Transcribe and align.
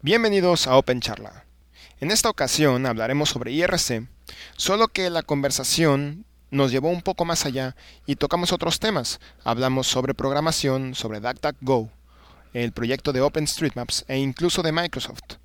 Bienvenidos 0.00 0.68
a 0.68 0.76
Open 0.76 1.00
Charla. 1.00 1.44
En 1.98 2.12
esta 2.12 2.30
ocasión 2.30 2.86
hablaremos 2.86 3.30
sobre 3.30 3.50
IRC, 3.50 4.06
solo 4.56 4.86
que 4.86 5.10
la 5.10 5.22
conversación 5.24 6.24
nos 6.52 6.70
llevó 6.70 6.88
un 6.88 7.02
poco 7.02 7.24
más 7.24 7.44
allá 7.46 7.74
y 8.06 8.14
tocamos 8.14 8.52
otros 8.52 8.78
temas. 8.78 9.18
Hablamos 9.42 9.88
sobre 9.88 10.14
programación, 10.14 10.94
sobre 10.94 11.18
DuckDuckGo, 11.18 11.90
el 12.52 12.70
proyecto 12.70 13.12
de 13.12 13.22
OpenStreetMaps 13.22 14.04
e 14.06 14.18
incluso 14.18 14.62
de 14.62 14.70
Microsoft. 14.70 15.38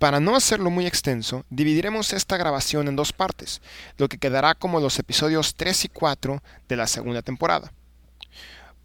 Para 0.00 0.18
no 0.18 0.34
hacerlo 0.34 0.70
muy 0.70 0.86
extenso, 0.86 1.44
dividiremos 1.48 2.12
esta 2.12 2.36
grabación 2.36 2.88
en 2.88 2.96
dos 2.96 3.12
partes, 3.12 3.62
lo 3.98 4.08
que 4.08 4.18
quedará 4.18 4.56
como 4.56 4.80
los 4.80 4.98
episodios 4.98 5.54
3 5.54 5.84
y 5.84 5.88
4 5.90 6.42
de 6.68 6.76
la 6.76 6.88
segunda 6.88 7.22
temporada. 7.22 7.72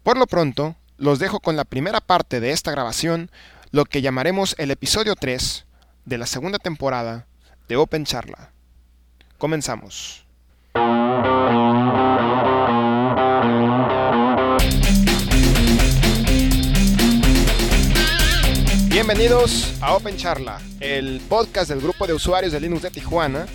Por 0.04 0.16
lo 0.16 0.28
pronto, 0.28 0.76
los 0.96 1.18
dejo 1.18 1.40
con 1.40 1.56
la 1.56 1.64
primera 1.64 2.00
parte 2.00 2.38
de 2.38 2.52
esta 2.52 2.70
grabación, 2.70 3.32
lo 3.72 3.84
que 3.84 4.02
llamaremos 4.02 4.56
el 4.58 4.72
episodio 4.72 5.14
3 5.14 5.64
de 6.04 6.18
la 6.18 6.26
segunda 6.26 6.58
temporada 6.58 7.26
de 7.68 7.76
Open 7.76 8.04
Charla. 8.04 8.52
Comenzamos. 9.38 10.24
Bienvenidos 18.88 19.72
a 19.80 19.94
Open 19.94 20.16
Charla, 20.16 20.60
el 20.80 21.20
podcast 21.28 21.70
del 21.70 21.80
grupo 21.80 22.08
de 22.08 22.12
usuarios 22.12 22.52
de 22.52 22.58
Linux 22.58 22.82
de 22.82 22.90
Tijuana, 22.90 23.46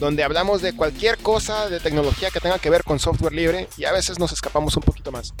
donde 0.00 0.24
hablamos 0.24 0.60
de 0.60 0.74
cualquier 0.74 1.18
cosa 1.18 1.68
de 1.70 1.78
tecnología 1.78 2.30
que 2.30 2.40
tenga 2.40 2.58
que 2.58 2.68
ver 2.68 2.82
con 2.82 2.98
software 2.98 3.32
libre 3.32 3.68
y 3.78 3.84
a 3.84 3.92
veces 3.92 4.18
nos 4.18 4.32
escapamos 4.32 4.76
un 4.76 4.82
poquito 4.82 5.12
más. 5.12 5.34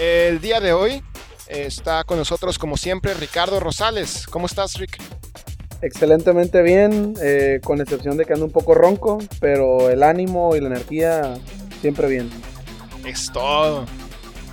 El 0.00 0.40
día 0.40 0.58
de 0.58 0.72
hoy 0.72 1.02
está 1.48 2.04
con 2.04 2.18
nosotros, 2.18 2.58
como 2.58 2.76
siempre, 2.76 3.14
Ricardo 3.14 3.60
Rosales. 3.60 4.26
¿Cómo 4.26 4.46
estás, 4.46 4.74
Rick? 4.74 4.98
Excelentemente 5.82 6.62
bien, 6.62 7.14
eh, 7.22 7.60
con 7.62 7.80
excepción 7.80 8.16
de 8.16 8.24
que 8.24 8.32
ando 8.32 8.46
un 8.46 8.52
poco 8.52 8.74
ronco, 8.74 9.18
pero 9.40 9.90
el 9.90 10.02
ánimo 10.02 10.56
y 10.56 10.60
la 10.60 10.68
energía 10.68 11.38
siempre 11.80 12.08
bien. 12.08 12.30
Es 13.04 13.30
todo. 13.32 13.86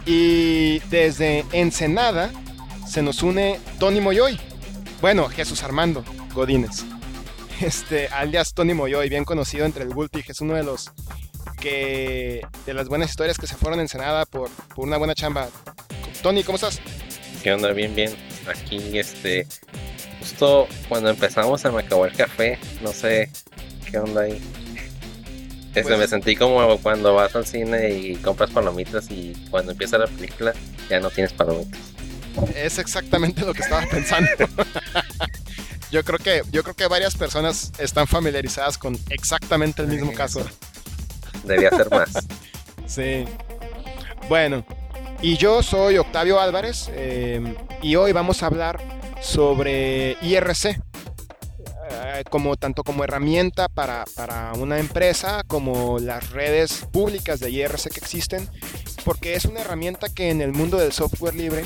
Y 0.05 0.79
desde 0.89 1.45
Ensenada 1.53 2.29
se 2.87 3.01
nos 3.01 3.23
une 3.23 3.59
Tony 3.79 4.01
Moyoy. 4.01 4.39
Bueno, 5.01 5.29
Jesús 5.29 5.63
Armando 5.63 6.03
Godínez. 6.33 6.83
Este, 7.61 8.07
alias 8.09 8.53
Tony 8.53 8.73
Moyoy, 8.73 9.07
bien 9.09 9.23
conocido 9.23 9.65
entre 9.65 9.83
el 9.83 9.93
Gulpig, 9.93 10.25
es 10.29 10.41
uno 10.41 10.55
de 10.55 10.63
los 10.63 10.91
que 11.61 12.41
de 12.65 12.73
las 12.73 12.89
buenas 12.89 13.09
historias 13.09 13.37
que 13.37 13.47
se 13.47 13.55
fueron 13.55 13.79
en 13.79 13.83
Ensenada 13.83 14.25
por, 14.25 14.49
por 14.49 14.85
una 14.85 14.97
buena 14.97 15.15
chamba. 15.15 15.47
Tony, 16.23 16.41
¿cómo 16.43 16.55
estás? 16.55 16.79
¿Qué 17.43 17.51
onda? 17.51 17.71
Bien, 17.73 17.93
bien. 17.93 18.15
Aquí, 18.47 18.97
este, 18.97 19.45
justo 20.19 20.67
cuando 20.87 21.09
empezamos 21.09 21.59
se 21.61 21.69
me 21.69 21.81
acabó 21.81 22.05
el 22.05 22.13
café, 22.15 22.57
no 22.81 22.93
sé 22.93 23.29
qué 23.91 23.99
onda 23.99 24.21
ahí. 24.21 24.41
Este, 25.67 25.83
Pues- 25.83 25.99
me 25.99 26.07
sentí 26.07 26.35
como 26.37 26.77
cuando 26.77 27.13
vas 27.13 27.35
al 27.35 27.45
cine 27.45 27.89
y 27.93 28.15
compras 28.15 28.51
palomitas 28.51 29.11
y 29.11 29.33
cuando 29.49 29.73
empieza 29.73 29.97
la 29.97 30.07
película 30.07 30.53
ya 30.89 30.99
no 31.01 31.09
tienes 31.09 31.33
palomitas. 31.33 31.79
Es 32.55 32.79
exactamente 32.79 33.41
lo 33.41 33.53
que 33.53 33.61
estaba 33.61 33.85
pensando. 33.91 34.29
yo 35.91 36.03
creo 36.03 36.19
que 36.19 36.41
yo 36.51 36.63
creo 36.63 36.75
que 36.75 36.87
varias 36.87 37.15
personas 37.15 37.71
están 37.79 38.07
familiarizadas 38.07 38.77
con 38.77 38.97
exactamente 39.09 39.81
el 39.81 39.89
mismo 39.89 40.13
caso. 40.13 40.45
Debería 41.43 41.69
ser 41.71 41.89
más. 41.89 42.11
Sí. 42.87 43.25
Bueno, 44.29 44.65
y 45.23 45.37
yo 45.37 45.63
soy 45.63 45.97
Octavio 45.97 46.39
Álvarez 46.39 46.89
eh, 46.91 47.41
y 47.81 47.95
hoy 47.95 48.11
vamos 48.11 48.43
a 48.43 48.47
hablar 48.47 48.81
sobre 49.21 50.17
IRC. 50.21 50.65
eh, 51.91 52.23
Como, 52.29 52.57
tanto 52.57 52.83
como 52.83 53.05
herramienta 53.05 53.69
para, 53.69 54.03
para 54.15 54.51
una 54.53 54.79
empresa 54.79 55.43
como 55.47 55.97
las 55.97 56.31
redes 56.31 56.85
públicas 56.91 57.39
de 57.39 57.51
IRC 57.51 57.89
que 57.89 57.99
existen, 58.01 58.49
porque 59.05 59.35
es 59.35 59.45
una 59.45 59.61
herramienta 59.61 60.09
que 60.09 60.29
en 60.29 60.41
el 60.41 60.51
mundo 60.51 60.77
del 60.77 60.91
software 60.91 61.35
libre 61.35 61.63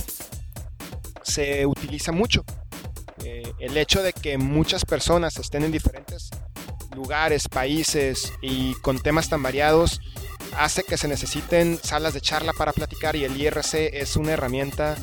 se 1.23 1.65
utiliza 1.65 2.11
mucho. 2.11 2.45
Eh, 3.23 3.51
el 3.59 3.75
hecho 3.75 4.03
de 4.03 4.13
que 4.13 4.37
muchas 4.37 4.85
personas 4.85 5.35
estén 5.37 5.63
en 5.63 5.71
diferentes 5.71 6.29
lugares, 6.95 7.47
países 7.49 8.31
y 8.41 8.75
con 8.75 8.99
temas 8.99 9.29
tan 9.29 9.41
variados 9.41 9.99
hace 10.57 10.83
que 10.83 10.97
se 10.97 11.07
necesiten 11.07 11.79
salas 11.83 12.13
de 12.13 12.21
charla 12.21 12.53
para 12.53 12.73
platicar 12.73 13.15
y 13.15 13.23
el 13.23 13.39
IRC 13.39 13.91
es 13.93 14.15
una 14.15 14.33
herramienta 14.33 14.95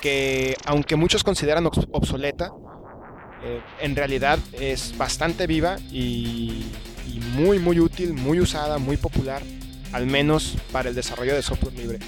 que 0.00 0.56
aunque 0.64 0.96
muchos 0.96 1.22
consideran 1.24 1.64
obs- 1.64 1.88
obsoleta, 1.92 2.50
eh, 3.44 3.60
en 3.80 3.96
realidad 3.96 4.38
es 4.52 4.96
bastante 4.96 5.46
viva 5.46 5.78
y, 5.90 6.64
muy 7.34 7.58
muy 7.58 7.78
útil, 7.80 8.12
muy 8.14 8.40
usada, 8.40 8.78
muy 8.78 8.96
popular, 8.96 9.42
al 9.92 10.06
menos 10.06 10.56
para 10.72 10.88
el 10.88 10.94
desarrollo 10.94 11.34
de 11.34 11.42
software 11.42 11.74
libre. 11.74 11.98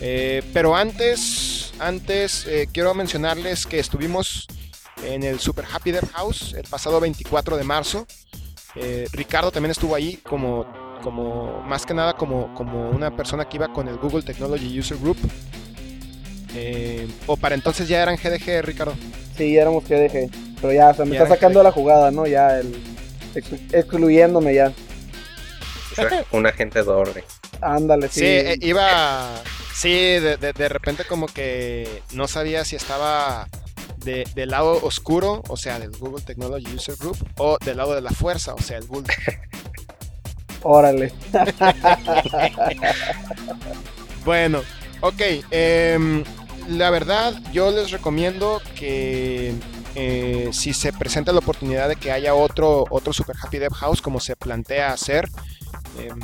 Eh, 0.00 0.42
pero 0.52 0.74
antes, 0.76 1.72
antes 1.78 2.46
eh, 2.46 2.68
quiero 2.72 2.94
mencionarles 2.94 3.66
que 3.66 3.78
estuvimos 3.78 4.46
en 5.04 5.22
el 5.22 5.40
Super 5.40 5.66
Happy 5.70 5.90
Dev 5.92 6.08
House 6.12 6.54
el 6.54 6.64
pasado 6.64 7.00
24 7.00 7.56
de 7.56 7.64
marzo. 7.64 8.06
Ricardo 9.12 9.50
también 9.50 9.72
estuvo 9.72 9.94
ahí 9.96 10.16
como, 10.18 10.64
como 11.00 11.62
más 11.62 11.84
que 11.86 11.94
nada 11.94 12.14
como, 12.14 12.52
como 12.54 12.90
una 12.90 13.14
persona 13.16 13.48
que 13.48 13.56
iba 13.56 13.72
con 13.72 13.88
el 13.88 13.96
Google 13.96 14.22
Technology 14.22 14.78
User 14.78 14.96
Group. 14.98 15.18
Eh, 16.54 17.08
o 17.26 17.36
para 17.36 17.54
entonces 17.54 17.88
ya 17.88 18.02
eran 18.02 18.16
GDG, 18.16 18.62
Ricardo. 18.62 18.94
Sí, 19.36 19.54
ya 19.54 19.62
éramos 19.62 19.84
GDG, 19.84 20.30
pero 20.60 20.72
ya, 20.72 20.90
o 20.90 20.94
sea, 20.94 21.04
me 21.04 21.14
Ya 21.14 21.22
está 21.22 21.34
sacando 21.34 21.60
GDG. 21.60 21.64
la 21.64 21.72
jugada, 21.72 22.10
¿no? 22.10 22.26
Ya, 22.26 22.58
el, 22.58 22.74
exclu- 23.34 23.60
excluyéndome 23.74 24.54
ya. 24.54 24.72
O 25.92 25.94
sea, 25.94 26.24
un 26.32 26.46
agente 26.46 26.82
doble. 26.82 27.24
Ándale, 27.60 28.08
Sí, 28.08 28.20
sí. 28.20 28.24
eh, 28.26 28.58
iba. 28.60 29.28
Sí, 29.74 29.90
de, 29.92 30.36
de- 30.36 30.52
de 30.52 30.68
repente 30.68 31.04
como 31.04 31.26
que 31.26 32.02
no 32.12 32.26
sabía 32.28 32.64
si 32.64 32.76
estaba 32.76 33.48
de- 33.98 34.26
del 34.34 34.50
lado 34.50 34.80
oscuro, 34.84 35.42
o 35.48 35.56
sea, 35.56 35.78
del 35.78 35.90
Google 35.92 36.22
Technology 36.24 36.74
User 36.74 36.96
Group, 36.96 37.16
o 37.38 37.58
del 37.64 37.76
lado 37.76 37.94
de 37.94 38.00
la 38.02 38.10
fuerza, 38.10 38.54
o 38.54 38.60
sea, 38.60 38.78
el 38.78 38.86
Google. 38.86 39.12
Órale. 40.62 41.12
Bueno, 44.24 44.60
ok. 45.00 45.22
em, 45.50 46.22
la 46.68 46.90
verdad, 46.90 47.34
yo 47.52 47.70
les 47.70 47.90
recomiendo 47.90 48.60
que 48.78 49.54
eh, 49.94 50.50
si 50.52 50.72
se 50.74 50.92
presenta 50.92 51.32
la 51.32 51.38
oportunidad 51.38 51.88
de 51.88 51.96
que 51.96 52.12
haya 52.12 52.34
otro, 52.34 52.84
otro 52.90 53.12
Super 53.12 53.34
Happy 53.42 53.58
Dev 53.58 53.72
House 53.72 54.02
como 54.02 54.20
se 54.20 54.36
plantea 54.36 54.92
hacer, 54.92 55.28
em, 55.98 56.20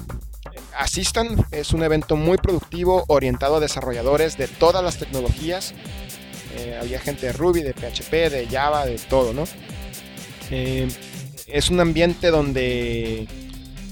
asistan. 0.78 1.44
Es 1.50 1.72
un 1.72 1.82
evento 1.82 2.16
muy 2.16 2.38
productivo, 2.38 3.04
orientado 3.08 3.56
a 3.56 3.60
desarrolladores 3.60 4.36
de 4.36 4.46
todas 4.46 4.84
las 4.84 4.98
tecnologías. 4.98 5.74
Eh, 6.56 6.78
había 6.80 7.00
gente 7.00 7.26
de 7.26 7.32
Ruby, 7.32 7.62
de 7.62 7.72
PHP, 7.72 8.30
de 8.30 8.46
Java, 8.50 8.86
de 8.86 8.98
todo, 8.98 9.32
¿no? 9.32 9.44
Em, 10.50 10.88
es 11.46 11.70
un 11.70 11.80
ambiente 11.80 12.28
donde 12.30 13.26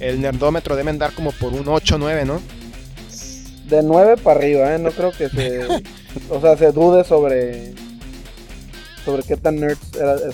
el 0.00 0.20
nerdómetro 0.20 0.76
debe 0.76 0.90
andar 0.90 1.12
como 1.12 1.32
por 1.32 1.52
un 1.52 1.68
8 1.68 1.96
9, 1.98 2.24
¿no? 2.24 2.40
De 3.68 3.82
9 3.82 4.16
para 4.18 4.38
arriba, 4.38 4.74
¿eh? 4.74 4.78
No 4.78 4.90
creo 4.90 5.10
que 5.12 5.28
se. 5.28 5.60
o 6.30 6.40
sea, 6.40 6.56
se 6.56 6.72
dude 6.72 7.04
sobre. 7.04 7.72
Sobre 9.04 9.22
qué 9.22 9.36
tan 9.36 9.56
nerds 9.56 9.80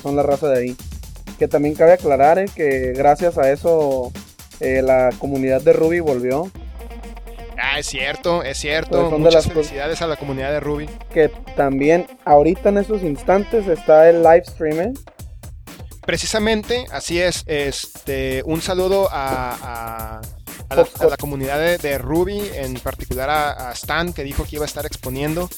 son 0.02 0.16
la 0.16 0.22
raza 0.22 0.48
de 0.48 0.58
ahí. 0.58 0.76
Que 1.38 1.48
también 1.48 1.74
cabe 1.74 1.92
aclarar, 1.92 2.38
¿eh? 2.38 2.46
Que 2.54 2.92
gracias 2.94 3.38
a 3.38 3.50
eso. 3.50 4.12
eh, 4.60 4.82
la 4.82 5.10
comunidad 5.18 5.62
de 5.62 5.72
Ruby 5.72 6.00
volvió. 6.00 6.50
Ah, 7.62 7.78
es 7.78 7.86
cierto, 7.86 8.42
es 8.42 8.58
cierto. 8.58 9.08
Pues 9.10 9.20
Muchas 9.20 9.46
felicidades 9.46 10.00
a 10.02 10.06
la 10.06 10.16
comunidad 10.16 10.50
de 10.50 10.60
Ruby. 10.60 10.88
Que 11.12 11.30
también 11.56 12.06
ahorita 12.24 12.70
en 12.70 12.78
esos 12.78 13.02
instantes 13.02 13.66
está 13.68 14.08
el 14.08 14.22
live 14.22 14.44
stream, 14.46 14.80
¿eh? 14.80 14.92
Precisamente, 16.10 16.86
así 16.90 17.20
es. 17.20 17.44
Este, 17.46 18.42
un 18.44 18.60
saludo 18.60 19.08
a, 19.12 20.18
a- 20.68 20.74
la, 20.74 21.16
comunidad 21.16 21.78
de, 21.78 21.98
Ruby, 21.98 22.42
en 22.52 22.74
particular 22.80 23.30
a, 23.30 23.70
Stan, 23.74 24.12
que 24.12 24.24
dijo 24.24 24.42
que 24.42 24.56
iba 24.56 24.64
a 24.64 24.66
estar 24.66 24.84
exponiendo. 24.84 25.48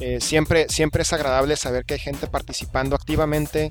Eh, 0.00 0.18
siempre, 0.22 0.66
siempre 0.70 1.02
es 1.02 1.12
agradable 1.12 1.56
saber 1.56 1.84
que 1.84 1.92
hay 1.92 2.00
gente 2.00 2.26
participando 2.26 2.96
activamente, 2.96 3.70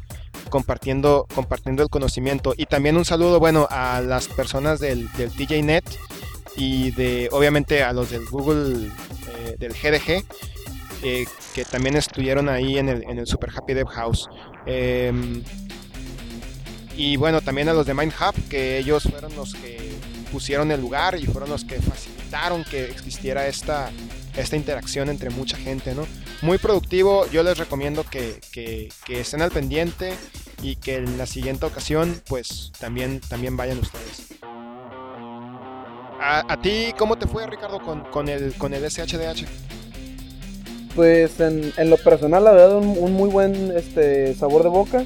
compartiendo, 0.52 1.26
compartiendo 1.34 1.82
el 1.82 1.90
conocimiento. 1.90 2.54
Y 2.56 2.68
también 2.68 2.98
un 2.98 3.06
saludo, 3.06 3.40
bueno, 3.40 3.68
a 3.72 4.02
las 4.02 4.28
personas 4.28 4.80
del, 4.80 5.12
del 5.14 5.32
TJNet 5.32 5.86
y 6.56 6.92
de, 6.92 7.30
obviamente, 7.32 7.82
a 7.82 7.94
los 7.94 8.12
del 8.12 8.28
Google, 8.28 8.92
eh, 9.28 9.56
del 9.58 9.74
GDG, 9.74 10.24
eh, 11.02 11.26
que 11.56 11.66
también 11.66 11.96
estuvieron 11.96 12.48
ahí 12.48 12.78
en 12.78 12.90
el, 12.90 13.04
en 13.10 13.18
el 13.18 13.26
Super 13.26 13.50
Happy 13.56 13.74
Dev 13.74 13.88
House. 13.88 14.30
Y 16.98 17.16
bueno, 17.16 17.42
también 17.42 17.70
a 17.70 17.74
los 17.74 17.86
de 17.86 17.94
MindHub, 17.94 18.34
que 18.50 18.80
ellos 18.80 19.04
fueron 19.04 19.36
los 19.36 19.54
que 19.54 19.78
pusieron 20.32 20.72
el 20.72 20.82
lugar 20.82 21.18
y 21.18 21.26
fueron 21.26 21.50
los 21.50 21.64
que 21.64 21.80
facilitaron 21.80 22.64
que 22.66 22.86
existiera 22.86 23.48
esta, 23.48 23.92
esta 24.36 24.56
interacción 24.56 25.10
entre 25.10 25.30
mucha 25.30 25.58
gente, 25.58 25.96
¿no? 25.96 26.06
muy 26.42 26.58
productivo. 26.58 27.28
Yo 27.28 27.44
les 27.44 27.58
recomiendo 27.58 28.04
que, 28.04 28.40
que, 28.52 28.90
estén 29.08 29.42
al 29.42 29.52
pendiente 29.52 30.14
y 30.62 30.76
que 30.76 30.96
en 30.98 31.18
la 31.18 31.26
siguiente 31.26 31.66
ocasión 31.66 32.22
pues 32.28 32.72
también, 32.80 33.22
también 33.22 33.58
vayan 33.58 33.80
ustedes. 33.80 34.40
¿A, 36.20 36.52
a 36.52 36.62
ti 36.62 36.94
cómo 36.98 37.18
te 37.18 37.28
fue 37.28 37.46
Ricardo 37.48 37.80
con, 37.80 38.04
con, 38.06 38.28
el, 38.28 38.54
con 38.56 38.74
el 38.74 38.90
SHDH? 38.90 39.46
Pues 40.96 41.40
en, 41.40 41.72
en 41.78 41.90
lo 41.92 41.98
personal 41.98 42.44
la 42.44 42.52
verdad 42.52 42.78
un, 42.78 42.98
un 42.98 43.14
muy 43.14 43.30
buen 43.30 43.72
este, 43.78 44.34
sabor 44.34 44.64
de 44.64 44.70
boca. 44.70 45.06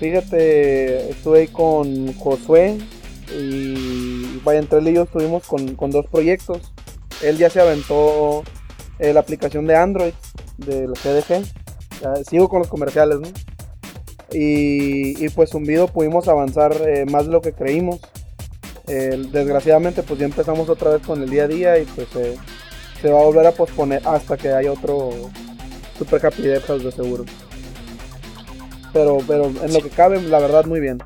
Fíjate, 0.00 1.10
estuve 1.10 1.40
ahí 1.40 1.48
con 1.48 2.12
Josué 2.14 2.78
y 3.32 4.38
vaya, 4.44 4.58
entre 4.58 4.78
él 4.80 4.88
y 4.88 4.94
yo 4.94 5.02
estuvimos 5.02 5.46
con, 5.46 5.76
con 5.76 5.90
dos 5.90 6.06
proyectos. 6.06 6.72
Él 7.22 7.38
ya 7.38 7.48
se 7.48 7.60
aventó 7.60 8.42
eh, 8.98 9.12
la 9.12 9.20
aplicación 9.20 9.66
de 9.66 9.76
Android 9.76 10.12
del 10.58 10.92
GDG. 10.92 11.44
Ya, 12.02 12.16
sigo 12.28 12.48
con 12.48 12.58
los 12.60 12.68
comerciales, 12.68 13.20
¿no? 13.20 13.28
Y, 14.32 15.24
y 15.24 15.28
pues 15.28 15.50
zumbido 15.50 15.88
pudimos 15.88 16.26
avanzar 16.26 16.76
eh, 16.86 17.06
más 17.06 17.26
de 17.26 17.32
lo 17.32 17.40
que 17.40 17.52
creímos. 17.52 18.00
Desgraciadamente 18.86 20.02
pues 20.02 20.20
ya 20.20 20.26
empezamos 20.26 20.68
otra 20.68 20.90
vez 20.90 21.06
con 21.06 21.22
el 21.22 21.30
día 21.30 21.44
a 21.44 21.48
día 21.48 21.78
y 21.78 21.86
pues 21.86 22.06
eh, 22.16 22.36
se 23.00 23.10
va 23.10 23.20
a 23.20 23.24
volver 23.24 23.46
a 23.46 23.52
posponer 23.52 24.06
hasta 24.06 24.36
que 24.36 24.50
haya 24.50 24.72
otro 24.72 25.10
Super 25.96 26.26
Happy 26.26 26.42
de 26.42 26.60
seguro. 26.60 27.24
Pero, 28.94 29.18
pero 29.26 29.46
en 29.46 29.72
lo 29.72 29.80
que 29.82 29.90
cabe, 29.90 30.22
la 30.22 30.38
verdad, 30.38 30.64
muy 30.64 30.80
bien. 30.80 31.02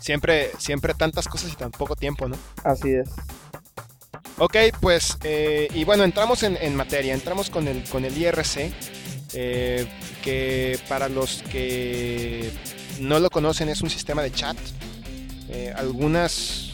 Siempre, 0.00 0.50
siempre 0.58 0.94
tantas 0.94 1.28
cosas 1.28 1.52
y 1.52 1.56
tan 1.56 1.70
poco 1.70 1.94
tiempo, 1.94 2.26
¿no? 2.26 2.36
Así 2.64 2.90
es. 2.90 3.10
Ok, 4.38 4.56
pues, 4.80 5.18
eh, 5.22 5.68
y 5.74 5.84
bueno, 5.84 6.04
entramos 6.04 6.42
en, 6.42 6.56
en, 6.56 6.74
materia, 6.74 7.12
entramos 7.12 7.50
con 7.50 7.68
el, 7.68 7.84
con 7.84 8.04
el 8.06 8.16
IRC, 8.16 8.72
eh, 9.34 9.86
que 10.24 10.80
para 10.88 11.10
los 11.10 11.42
que 11.44 12.50
no 12.98 13.20
lo 13.20 13.28
conocen 13.28 13.68
es 13.68 13.82
un 13.82 13.90
sistema 13.90 14.22
de 14.22 14.32
chat. 14.32 14.56
Eh, 15.50 15.72
algunas, 15.76 16.70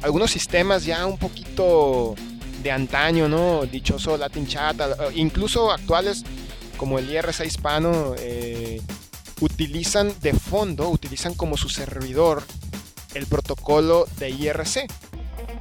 algunos 0.00 0.30
sistemas 0.30 0.86
ya 0.86 1.04
un 1.04 1.18
poquito 1.18 2.14
de 2.62 2.70
antaño, 2.70 3.28
¿no? 3.28 3.66
Dichoso 3.66 4.16
Latin 4.16 4.46
Chat, 4.46 4.76
incluso 5.14 5.70
actuales 5.70 6.24
como 6.78 6.98
el 6.98 7.10
IRC 7.10 7.44
hispano, 7.44 8.14
eh, 8.16 8.80
utilizan 9.40 10.14
de 10.22 10.32
fondo, 10.32 10.88
utilizan 10.88 11.34
como 11.34 11.58
su 11.58 11.68
servidor 11.68 12.42
el 13.14 13.26
protocolo 13.26 14.06
de 14.18 14.30
IRC. 14.30 14.86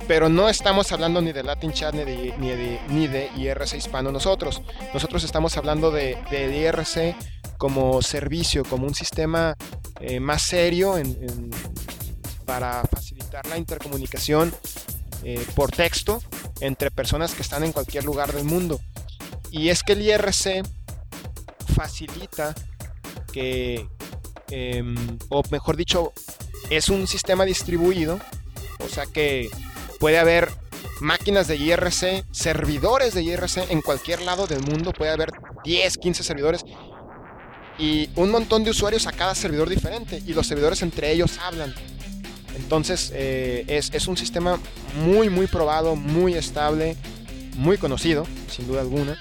Pero 0.07 0.29
no 0.29 0.47
estamos 0.47 0.93
hablando 0.93 1.21
ni 1.21 1.33
de 1.33 1.43
Latin 1.43 1.73
Chat 1.73 1.93
ni 1.93 2.05
de, 2.05 2.79
ni 2.87 3.07
de, 3.07 3.29
IRC 3.35 3.75
hispano 3.75 4.09
nosotros. 4.11 4.61
Nosotros 4.93 5.25
estamos 5.25 5.57
hablando 5.57 5.91
de, 5.91 6.17
de 6.31 6.57
IRC 6.57 7.15
como 7.57 8.01
servicio, 8.01 8.63
como 8.63 8.87
un 8.87 8.95
sistema 8.95 9.57
eh, 9.99 10.19
más 10.19 10.43
serio 10.43 10.95
para 12.45 12.83
facilitar 12.83 13.45
la 13.47 13.57
intercomunicación 13.57 14.53
eh, 15.23 15.43
por 15.55 15.71
texto 15.71 16.21
entre 16.61 16.91
personas 16.91 17.33
que 17.33 17.41
están 17.41 17.63
en 17.63 17.73
cualquier 17.73 18.05
lugar 18.05 18.31
del 18.31 18.45
mundo. 18.45 18.79
Y 19.51 19.69
es 19.69 19.83
que 19.83 19.93
el 19.93 20.01
IRC 20.03 20.63
facilita 21.77 22.55
que, 23.31 23.87
eh, 24.49 24.83
o 25.29 25.43
mejor 25.51 25.77
dicho, 25.77 26.11
es 26.71 26.89
un 26.89 27.05
sistema 27.05 27.45
distribuido, 27.45 28.19
o 28.79 28.89
sea 28.89 29.05
que 29.05 29.49
puede 29.99 30.17
haber 30.17 30.49
máquinas 31.01 31.47
de 31.47 31.55
IRC, 31.55 32.25
servidores 32.31 33.13
de 33.13 33.21
IRC 33.21 33.69
en 33.69 33.81
cualquier 33.81 34.23
lado 34.23 34.47
del 34.47 34.61
mundo, 34.61 34.91
puede 34.91 35.11
haber 35.11 35.29
10, 35.63 35.97
15 35.97 36.23
servidores 36.23 36.65
y 37.77 38.09
un 38.15 38.31
montón 38.31 38.63
de 38.63 38.71
usuarios 38.71 39.05
a 39.05 39.11
cada 39.11 39.35
servidor 39.35 39.69
diferente 39.69 40.23
y 40.25 40.33
los 40.33 40.47
servidores 40.47 40.81
entre 40.81 41.11
ellos 41.11 41.37
hablan. 41.37 41.75
Entonces 42.55 43.11
eh, 43.13 43.65
es, 43.67 43.91
es, 43.93 44.07
un 44.07 44.17
sistema 44.17 44.59
muy 45.05 45.29
muy 45.29 45.45
probado, 45.45 45.95
muy 45.95 46.33
estable, 46.33 46.97
muy 47.55 47.77
conocido, 47.77 48.25
sin 48.49 48.65
duda 48.65 48.81
alguna. 48.81 49.15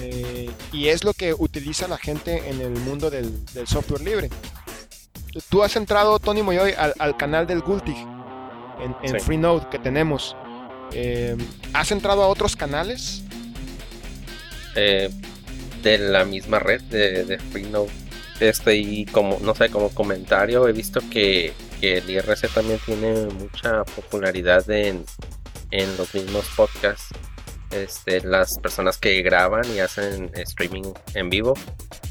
Eh, 0.00 0.50
y 0.72 0.88
es 0.88 1.04
lo 1.04 1.12
que 1.12 1.34
utiliza 1.34 1.86
la 1.88 1.98
gente 1.98 2.48
en 2.48 2.60
el 2.60 2.70
mundo 2.70 3.10
del, 3.10 3.44
del 3.54 3.66
software 3.66 4.00
libre. 4.02 4.30
Tú 5.48 5.62
has 5.62 5.76
entrado, 5.76 6.18
Tony 6.18 6.42
Moyoy, 6.42 6.72
al, 6.76 6.94
al 6.98 7.16
canal 7.16 7.46
del 7.46 7.60
Gultig 7.60 7.96
en, 7.96 8.94
en 9.02 9.20
sí. 9.20 9.24
Freenode 9.24 9.68
que 9.70 9.78
tenemos. 9.78 10.36
Eh, 10.92 11.36
¿Has 11.72 11.90
entrado 11.90 12.22
a 12.22 12.26
otros 12.28 12.56
canales? 12.56 13.22
Eh, 14.74 15.10
de 15.82 15.98
la 15.98 16.24
misma 16.24 16.58
red 16.58 16.82
de, 16.82 17.24
de 17.24 17.38
Freenode. 17.38 17.90
Este, 18.40 18.76
y 18.76 19.06
como, 19.06 19.38
no 19.40 19.54
sé, 19.54 19.70
como 19.70 19.90
comentario, 19.90 20.66
he 20.66 20.72
visto 20.72 21.00
que, 21.10 21.52
que 21.80 21.98
el 21.98 22.10
IRC 22.10 22.48
también 22.52 22.80
tiene 22.84 23.26
mucha 23.26 23.84
popularidad 23.84 24.68
en, 24.70 25.04
en 25.70 25.96
los 25.96 26.12
mismos 26.14 26.46
podcasts. 26.56 27.08
Este, 27.72 28.20
las 28.20 28.58
personas 28.58 28.98
que 28.98 29.22
graban 29.22 29.64
y 29.74 29.80
hacen 29.80 30.30
streaming 30.34 30.92
en 31.14 31.30
vivo 31.30 31.54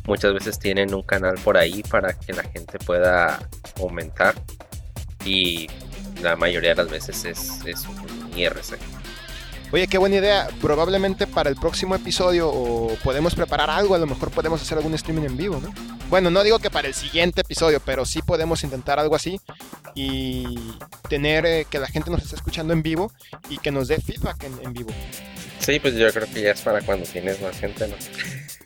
muchas 0.06 0.34
veces 0.34 0.58
tienen 0.58 0.94
un 0.94 1.04
canal 1.04 1.36
por 1.44 1.58
ahí 1.58 1.84
para 1.84 2.14
que 2.14 2.34
la 2.34 2.44
gente 2.44 2.80
pueda 2.80 3.48
aumentar 3.80 4.34
y 5.24 5.70
la 6.22 6.36
mayoría 6.36 6.72
de 6.72 6.76
las 6.78 6.90
veces 6.90 7.26
es, 7.26 7.66
es 7.66 7.86
un 7.86 8.32
IRC. 8.36 8.80
Oye, 9.74 9.88
qué 9.88 9.98
buena 9.98 10.18
idea. 10.18 10.50
Probablemente 10.60 11.28
para 11.28 11.50
el 11.50 11.56
próximo 11.56 11.96
episodio 11.96 12.50
o 12.50 12.94
podemos 13.04 13.36
preparar 13.36 13.70
algo, 13.70 13.96
a 13.96 14.00
lo 14.00 14.06
mejor 14.06 14.30
podemos 14.30 14.62
hacer 14.62 14.78
algún 14.78 14.94
streaming 14.96 15.24
en 15.24 15.38
vivo, 15.38 15.62
¿no? 15.62 15.74
Bueno, 16.10 16.30
no 16.30 16.44
digo 16.44 16.60
que 16.60 16.70
para 16.70 16.90
el 16.90 16.94
siguiente 16.94 17.40
episodio, 17.42 17.80
pero 17.80 18.06
sí 18.06 18.22
podemos 18.22 18.66
intentar 18.66 19.00
algo 19.00 19.16
así 19.16 19.40
y 19.96 20.74
tener 21.08 21.46
eh, 21.46 21.66
que 21.70 21.80
la 21.80 21.88
gente 21.88 22.12
nos 22.12 22.22
esté 22.22 22.36
escuchando 22.36 22.74
en 22.74 22.84
vivo 22.84 23.14
y 23.50 23.60
que 23.60 23.72
nos 23.72 23.88
dé 23.88 24.02
feedback 24.02 24.44
en, 24.44 24.60
en 24.62 24.74
vivo. 24.74 24.90
Sí, 25.64 25.80
pues 25.80 25.94
yo 25.96 26.12
creo 26.12 26.28
que 26.34 26.42
ya 26.42 26.52
es 26.52 26.62
para 26.62 26.82
cuando 26.82 27.06
tienes 27.06 27.40
más 27.42 27.60
gente, 27.60 27.88
¿no? 27.88 27.96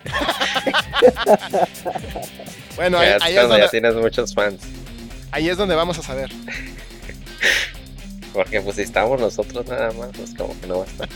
bueno, 2.76 3.00
ahí, 3.00 3.14
ahí 3.22 3.36
es 3.36 3.42
donde 3.42 3.60
ya 3.60 3.70
tienes 3.70 3.96
muchos 3.96 4.34
fans. 4.34 4.62
Ahí 5.32 5.50
es 5.50 5.58
donde 5.58 5.76
vamos 5.76 6.00
a 6.00 6.02
saber. 6.02 6.32
Porque 8.34 8.62
pues 8.62 8.78
si 8.78 8.84
estamos 8.84 9.20
nosotros 9.20 9.68
nada 9.68 9.92
más, 9.92 10.12
pues 10.16 10.34
como 10.36 10.58
que 10.60 10.68
no 10.68 10.80
va 10.80 10.86
a 10.86 10.88
estar 10.88 11.10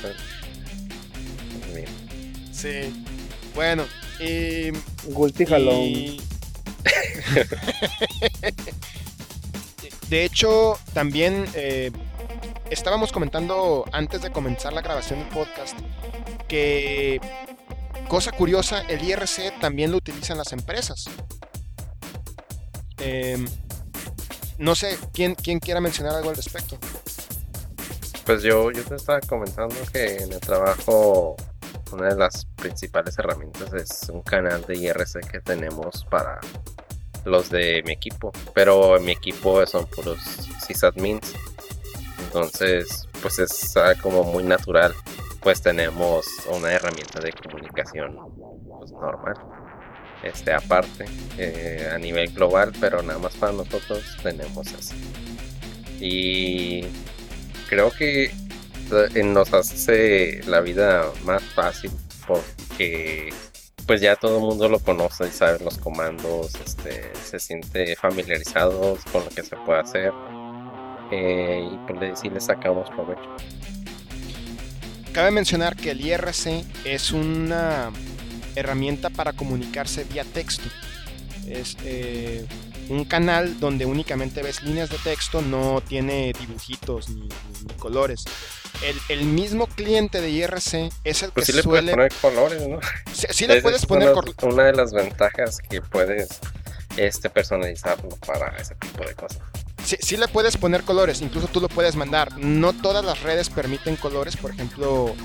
bien. 1.73 1.87
Sí. 2.51 2.93
Bueno, 3.55 3.85
y... 4.19 4.73
Gulti 5.05 5.43
y... 5.43 6.21
de 10.09 10.25
hecho, 10.25 10.77
también 10.93 11.45
eh, 11.53 11.91
estábamos 12.69 13.11
comentando 13.11 13.85
antes 13.91 14.21
de 14.21 14.31
comenzar 14.31 14.73
la 14.73 14.81
grabación 14.81 15.19
del 15.19 15.29
podcast 15.29 15.77
que, 16.47 17.21
cosa 18.07 18.31
curiosa, 18.31 18.81
el 18.89 19.03
IRC 19.03 19.59
también 19.59 19.91
lo 19.91 19.97
utilizan 19.97 20.37
las 20.37 20.51
empresas. 20.51 21.05
Eh, 22.97 23.37
no 24.57 24.75
sé, 24.75 24.97
¿quién, 25.13 25.35
¿quién 25.35 25.59
quiera 25.59 25.79
mencionar 25.79 26.15
algo 26.15 26.29
al 26.29 26.35
respecto? 26.35 26.77
Pues 28.25 28.43
yo, 28.43 28.71
yo 28.71 28.83
te 28.83 28.95
estaba 28.95 29.21
comentando 29.21 29.75
que 29.93 30.17
en 30.17 30.33
el 30.33 30.39
trabajo 30.39 31.35
una 31.91 32.09
de 32.09 32.15
las 32.15 32.45
principales 32.55 33.17
herramientas 33.17 33.73
es 33.73 34.09
un 34.09 34.21
canal 34.21 34.63
de 34.65 34.77
IRC 34.77 35.27
que 35.31 35.39
tenemos 35.39 36.05
para 36.05 36.39
los 37.25 37.49
de 37.49 37.83
mi 37.85 37.93
equipo, 37.93 38.31
pero 38.53 38.97
en 38.97 39.05
mi 39.05 39.11
equipo 39.11 39.65
son 39.65 39.85
puros 39.87 40.19
sysadmins, 40.65 41.33
entonces 42.25 43.07
pues 43.21 43.39
es 43.39 43.73
como 44.01 44.23
muy 44.23 44.43
natural, 44.43 44.93
pues 45.41 45.61
tenemos 45.61 46.25
una 46.49 46.71
herramienta 46.71 47.19
de 47.19 47.31
comunicación 47.31 48.17
pues, 48.79 48.91
normal, 48.91 49.35
este 50.23 50.53
aparte 50.53 51.05
eh, 51.37 51.89
a 51.93 51.97
nivel 51.97 52.31
global, 52.31 52.73
pero 52.79 53.01
nada 53.01 53.19
más 53.19 53.35
para 53.35 53.53
nosotros 53.53 54.17
tenemos 54.21 54.67
eso. 54.71 54.95
Y 55.99 56.85
creo 57.67 57.91
que 57.91 58.31
nos 59.23 59.53
hace 59.53 60.41
la 60.47 60.61
vida 60.61 61.05
más 61.23 61.43
fácil 61.43 61.91
porque 62.27 63.29
pues 63.85 64.01
ya 64.01 64.15
todo 64.15 64.37
el 64.37 64.43
mundo 64.43 64.69
lo 64.69 64.79
conoce 64.79 65.27
y 65.27 65.31
sabe 65.31 65.63
los 65.63 65.77
comandos, 65.77 66.53
este, 66.63 67.11
se 67.15 67.39
siente 67.39 67.95
familiarizado 67.95 68.97
con 69.11 69.25
lo 69.25 69.29
que 69.31 69.43
se 69.43 69.55
puede 69.57 69.79
hacer 69.79 70.13
eh, 71.11 71.69
y 71.71 71.77
pues 71.91 72.19
sí 72.19 72.29
le 72.29 72.39
sacamos 72.39 72.89
provecho. 72.89 73.29
Cabe 75.13 75.31
mencionar 75.31 75.75
que 75.75 75.91
el 75.91 76.01
IRC 76.01 76.63
es 76.85 77.11
una 77.11 77.91
herramienta 78.55 79.09
para 79.09 79.33
comunicarse 79.33 80.03
vía 80.03 80.23
texto. 80.23 80.69
Es, 81.47 81.75
eh, 81.83 82.45
un 82.89 83.05
canal 83.05 83.59
donde 83.59 83.85
únicamente 83.85 84.41
ves 84.41 84.63
líneas 84.63 84.89
de 84.89 84.97
texto, 84.97 85.41
no 85.41 85.81
tiene 85.87 86.33
dibujitos 86.39 87.09
ni, 87.09 87.21
ni 87.21 87.73
colores. 87.77 88.25
El, 88.83 88.97
el, 89.09 89.25
mismo 89.25 89.67
cliente 89.67 90.21
de 90.21 90.29
IRC 90.29 90.91
es 91.03 91.23
el 91.23 91.31
pues 91.31 91.45
que 91.45 91.51
sí 91.51 91.57
le 91.57 91.63
suele... 91.63 91.93
puedes 91.93 92.13
poner 92.15 92.35
colores, 92.35 92.67
¿no? 92.67 92.79
Sí, 93.13 93.27
sí 93.29 93.47
le 93.47 93.61
puedes 93.61 93.81
es 93.81 93.85
poner... 93.85 94.11
cor- 94.13 94.33
una 94.43 94.63
de 94.63 94.73
las 94.73 94.93
ventajas 94.93 95.59
que 95.59 95.81
puedes 95.81 96.39
este 96.97 97.29
personalizarlo 97.29 98.09
para 98.25 98.55
ese 98.57 98.75
tipo 98.75 99.05
de 99.05 99.13
cosas. 99.13 99.41
Sí, 99.89 99.97
sí 100.01 100.17
le 100.17 100.27
puedes 100.27 100.55
poner 100.55 100.83
colores, 100.83 101.19
incluso 101.21 101.47
tú 101.47 101.59
lo 101.59 101.67
puedes 101.67 101.95
mandar. 101.95 102.37
No 102.37 102.73
todas 102.73 103.03
las 103.03 103.23
redes 103.23 103.49
permiten 103.49 103.95
colores, 103.95 104.37
por 104.37 104.51
ejemplo, 104.51 105.15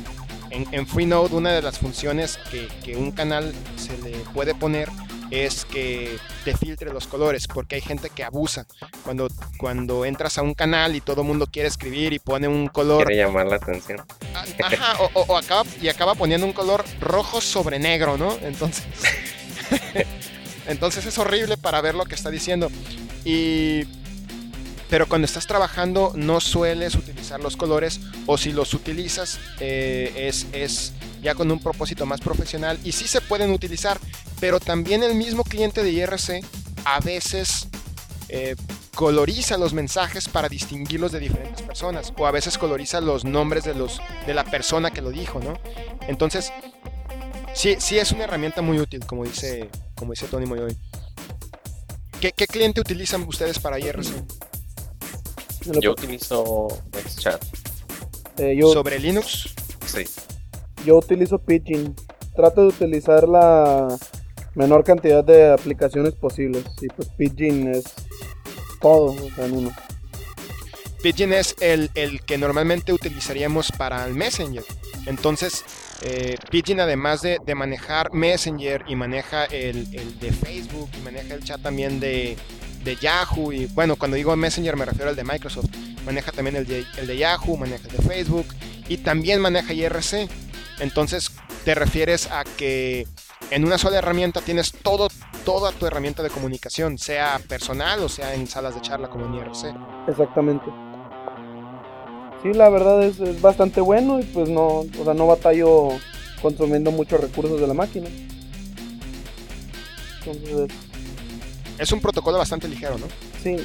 en, 0.49 0.67
en 0.73 0.87
Freenode 0.87 1.35
una 1.35 1.53
de 1.53 1.61
las 1.61 1.79
funciones 1.79 2.39
que, 2.51 2.69
que 2.83 2.97
un 2.97 3.13
canal 3.13 3.53
se 3.77 3.99
le 3.99 4.17
puede 4.33 4.55
poner 4.55 4.89
es 5.31 5.67
que 5.67 6.17
te 6.47 6.57
filtre 6.57 6.91
los 6.95 7.07
colores, 7.07 7.47
porque 7.47 7.75
hay 7.75 7.83
gente 7.83 8.09
que 8.09 8.25
abusa. 8.25 8.67
Cuando, 9.05 9.29
cuando 9.59 10.07
entras 10.07 10.39
a 10.39 10.43
un 10.43 10.55
canal 10.55 10.97
y 10.97 11.03
todo 11.03 11.21
el 11.21 11.27
mundo 11.27 11.47
quiere 11.47 11.69
escribir 11.69 12.15
y 12.15 12.19
pone 12.19 12.49
un 12.49 12.69
color, 12.69 13.05
Quiere 13.05 13.23
llamar 13.23 13.47
la 13.49 13.57
atención. 13.57 14.01
a- 14.35 14.67
ajá, 14.67 14.97
o, 15.03 15.11
o- 15.13 15.25
o 15.29 15.37
acaba, 15.37 15.65
y 15.83 15.89
acaba 15.89 16.15
poniendo 16.15 16.47
un 16.47 16.55
color 16.55 16.83
rojo 17.01 17.43
sobre 17.43 17.79
negro, 17.79 18.17
¿no? 18.17 18.35
Entonces, 18.41 18.85
entonces 20.69 21.05
es 21.05 21.19
horrible 21.19 21.59
para 21.59 21.81
ver 21.83 21.95
lo 21.95 22.05
que 22.07 22.15
está 22.15 22.31
diciendo. 22.31 22.71
Y 23.25 23.85
pero 24.89 25.09
cuando 25.09 25.27
estás 25.27 25.47
trabajando 25.47 26.13
no 26.15 26.41
sueles 26.41 26.95
utilizar 26.95 27.41
los 27.41 27.57
colores 27.57 28.01
o 28.27 28.39
si 28.39 28.53
los 28.53 28.75
utilizas 28.75 29.39
eh, 29.61 30.13
es, 30.29 30.47
es 30.53 30.93
ya 31.23 31.35
con 31.35 31.51
un 31.51 31.59
propósito 31.59 32.07
más 32.07 32.21
profesional 32.21 32.79
y 32.85 32.93
sí 32.93 33.09
se 33.09 33.21
pueden 33.21 33.51
utilizar, 33.51 33.99
pero 34.41 34.61
también 34.61 35.03
el 35.03 35.15
mismo 35.15 35.43
cliente 35.43 35.83
de 35.83 35.91
IRC 35.91 36.45
a 36.85 37.01
veces 37.01 37.69
eh, 38.29 38.57
coloriza 38.95 39.57
los 39.57 39.73
mensajes 39.73 40.29
para 40.29 40.49
distinguirlos 40.49 41.13
de 41.13 41.21
diferentes 41.21 41.63
personas 41.63 42.13
o 42.17 42.27
a 42.27 42.31
veces 42.31 42.59
coloriza 42.59 43.01
los 43.01 43.25
nombres 43.25 43.65
de, 43.65 43.75
los, 43.75 44.01
de 44.27 44.35
la 44.35 44.45
persona 44.45 44.91
que 44.91 45.03
lo 45.03 45.11
dijo, 45.11 45.41
¿no? 45.41 45.59
Entonces, 46.07 46.53
sí, 47.55 47.77
sí 47.79 47.99
es 47.99 48.13
una 48.13 48.25
herramienta 48.25 48.63
muy 48.63 48.79
útil, 48.79 49.05
como 49.07 49.25
dice, 49.25 49.69
como 49.95 50.13
dice 50.13 50.27
Tony 50.27 50.47
Moyoy. 50.47 50.77
¿Qué, 52.21 52.33
¿Qué 52.33 52.47
cliente 52.47 52.81
utilizan 52.81 53.23
ustedes 53.23 53.59
para 53.59 53.79
IRC? 53.79 54.25
Yo 55.81 55.93
utilizo 55.93 56.69
XChat, 56.93 57.43
eh, 58.39 58.57
yo, 58.57 58.73
Sobre 58.73 58.99
Linux, 58.99 59.55
sí. 59.87 60.05
yo 60.85 60.99
utilizo 60.99 61.39
Pidgin. 61.39 61.95
Trato 62.35 62.63
de 62.63 62.69
utilizar 62.69 63.29
la 63.29 63.97
menor 64.55 64.83
cantidad 64.85 65.23
de 65.23 65.53
aplicaciones 65.53 66.15
posibles. 66.15 66.65
Y 66.83 66.89
pues 66.89 67.09
Pidgin 67.17 67.69
es 67.69 67.85
todo 68.81 69.15
en 69.39 69.53
uno. 69.53 69.73
Pidgin 71.03 71.33
es 71.33 71.55
el, 71.61 71.91
el 71.95 72.23
que 72.23 72.39
normalmente 72.39 72.93
utilizaríamos 72.93 73.71
para 73.73 74.05
el 74.07 74.15
Messenger. 74.15 74.65
Entonces, 75.07 75.65
eh, 76.03 76.37
Pidgin 76.51 76.81
además 76.81 77.23
de, 77.23 77.39
de 77.45 77.55
manejar 77.55 78.13
Messenger 78.13 78.85
y 78.89 78.97
maneja 78.97 79.45
el, 79.45 79.87
el 79.95 80.19
de 80.19 80.33
Facebook 80.33 80.91
y 80.99 81.03
maneja 81.03 81.35
el 81.35 81.45
chat 81.45 81.63
también 81.63 82.01
de, 82.01 82.37
de 82.85 82.97
Yahoo 82.97 83.53
y 83.53 83.67
bueno, 83.67 83.97
cuando 83.97 84.17
digo 84.17 84.35
Messenger 84.37 84.77
me 84.77 84.85
refiero 84.85 85.11
al 85.11 85.17
de 85.17 85.25
Microsoft. 85.25 85.71
Maneja 86.05 86.33
también 86.33 86.57
el 86.57 86.67
de, 86.67 86.85
el 86.99 87.07
de 87.07 87.17
Yahoo, 87.17 87.57
maneja 87.57 87.89
el 87.89 87.97
de 87.97 88.03
Facebook 88.03 88.47
y 88.89 88.99
también 88.99 89.41
maneja 89.41 89.73
IRC. 89.73 90.29
Entonces, 90.81 91.31
te 91.65 91.75
refieres 91.75 92.31
a 92.31 92.45
que 92.45 93.07
en 93.51 93.65
una 93.65 93.79
sola 93.79 93.99
herramienta 93.99 94.41
tienes 94.41 94.73
todo, 94.73 95.09
toda 95.45 95.73
tu 95.73 95.87
herramienta 95.87 96.23
de 96.23 96.31
comunicación, 96.31 96.99
sea 96.99 97.41
personal 97.49 98.01
o 98.01 98.09
sea 98.09 98.35
en 98.35 98.47
salas 98.47 98.75
de 98.75 98.83
charla 98.83 99.09
como 99.09 99.27
en 99.27 99.35
IRC. 99.35 99.75
Exactamente. 100.09 100.67
Sí, 102.43 102.53
la 102.53 102.69
verdad 102.69 103.03
es, 103.03 103.19
es 103.21 103.41
bastante 103.41 103.81
bueno 103.81 104.21
y 104.21 104.25
pues 104.25 104.51
no, 104.51 104.67
o 104.81 105.05
sea, 105.05 105.15
no 105.15 105.27
batallo 105.27 105.89
consumiendo 106.43 106.91
muchos 106.91 107.19
recursos 107.19 107.59
de 107.59 107.67
la 107.67 107.73
máquina. 107.73 108.09
Entonces, 110.27 110.71
Es 111.79 111.93
un 111.93 112.01
protocolo 112.01 112.39
bastante 112.39 112.69
ligero, 112.69 112.99
¿no? 112.99 113.07
sí. 113.43 113.57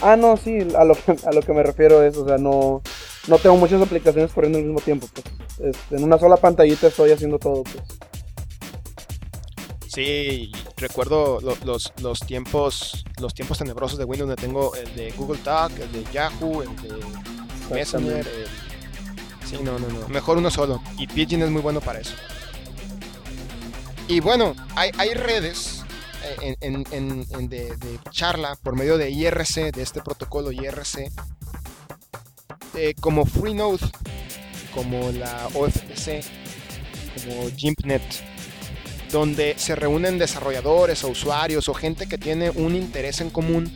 Ah, 0.00 0.14
no, 0.14 0.36
sí, 0.36 0.56
a 0.78 0.84
lo, 0.84 0.94
que- 0.94 1.16
a 1.26 1.32
lo 1.32 1.42
que 1.42 1.52
me 1.52 1.62
refiero 1.64 2.04
es, 2.04 2.16
o 2.16 2.24
sea, 2.24 2.38
no, 2.38 2.82
no 3.26 3.38
tengo 3.38 3.56
muchas 3.56 3.82
aplicaciones 3.82 4.30
corriendo 4.32 4.58
al 4.58 4.64
mismo 4.64 4.80
tiempo. 4.80 5.08
Pues. 5.12 5.74
Este, 5.74 5.96
en 5.96 6.04
una 6.04 6.16
sola 6.18 6.36
pantallita 6.36 6.86
estoy 6.86 7.10
haciendo 7.10 7.36
todo. 7.40 7.64
Pues. 7.64 7.82
Sí, 9.88 10.52
recuerdo 10.76 11.40
lo- 11.40 11.56
los, 11.64 11.92
los 12.00 12.20
tiempos 12.20 13.04
los 13.20 13.34
tiempos 13.34 13.58
tenebrosos 13.58 13.98
de 13.98 14.04
Windows 14.04 14.28
donde 14.28 14.40
tengo 14.40 14.74
el 14.76 14.94
de 14.94 15.10
Google 15.12 15.40
Talk, 15.42 15.72
el 15.80 15.90
de 15.90 16.04
Yahoo, 16.12 16.62
el 16.62 16.76
de 16.82 16.94
Messenger. 17.74 18.18
El- 18.26 18.46
Sí, 19.48 19.56
no, 19.62 19.78
no, 19.78 19.88
no. 19.88 20.06
Mejor 20.08 20.36
uno 20.36 20.50
solo. 20.50 20.80
Y 20.98 21.06
Pidgin 21.06 21.40
es 21.42 21.50
muy 21.50 21.62
bueno 21.62 21.80
para 21.80 21.98
eso. 22.00 22.12
Y 24.06 24.20
bueno, 24.20 24.54
hay, 24.76 24.90
hay 24.98 25.14
redes 25.14 25.77
en, 26.40 26.84
en- 26.90 27.26
en- 27.30 27.48
de, 27.48 27.74
charla 28.10 28.56
por 28.62 28.76
medio 28.76 28.96
de 28.98 29.10
IRC, 29.10 29.72
de 29.72 29.82
este 29.82 30.00
protocolo 30.02 30.52
IRC, 30.52 31.10
eh, 32.74 32.94
como 33.00 33.24
Freenode, 33.24 33.78
como 34.74 35.10
la 35.12 35.48
OFTC, 35.54 36.22
como 37.24 37.50
GIMPNet, 37.56 38.02
donde 39.10 39.54
se 39.58 39.74
reúnen 39.74 40.18
desarrolladores 40.18 41.02
o 41.04 41.08
usuarios 41.08 41.68
o 41.68 41.74
gente 41.74 42.06
que 42.06 42.18
tiene 42.18 42.50
un 42.50 42.76
interés 42.76 43.20
en 43.20 43.30
común 43.30 43.72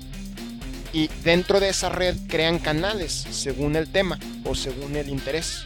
y 0.92 1.08
dentro 1.25 1.58
de 1.58 1.70
esa 1.70 1.88
red 1.88 2.16
crean 2.28 2.58
canales 2.58 3.12
según 3.30 3.76
el 3.76 3.90
tema 3.90 4.18
o 4.44 4.54
según 4.54 4.94
el 4.96 5.08
interés. 5.08 5.64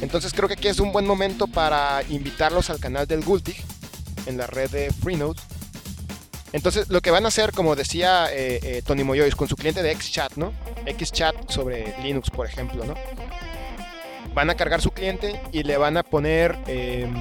Entonces 0.00 0.32
creo 0.32 0.48
que 0.48 0.54
aquí 0.54 0.68
es 0.68 0.80
un 0.80 0.92
buen 0.92 1.06
momento 1.06 1.46
para 1.46 2.02
invitarlos 2.08 2.70
al 2.70 2.80
canal 2.80 3.06
del 3.06 3.22
Gultig 3.22 3.56
en 4.26 4.38
la 4.38 4.46
red 4.46 4.70
de 4.70 4.90
Freenode. 5.02 5.40
Entonces 6.56 6.88
lo 6.88 7.02
que 7.02 7.10
van 7.10 7.26
a 7.26 7.28
hacer, 7.28 7.52
como 7.52 7.76
decía 7.76 8.32
eh, 8.32 8.58
eh, 8.62 8.82
Tony 8.82 9.04
Moyois, 9.04 9.36
con 9.36 9.46
su 9.46 9.56
cliente 9.56 9.82
de 9.82 9.94
XChat, 9.94 10.36
¿no? 10.36 10.54
XChat 10.86 11.50
sobre 11.50 11.94
Linux, 12.02 12.30
por 12.30 12.46
ejemplo, 12.46 12.82
¿no? 12.86 12.94
Van 14.32 14.48
a 14.48 14.54
cargar 14.54 14.80
su 14.80 14.90
cliente 14.90 15.38
y 15.52 15.64
le 15.64 15.76
van 15.76 15.98
a 15.98 16.02
poner 16.02 16.56
em, 16.66 17.14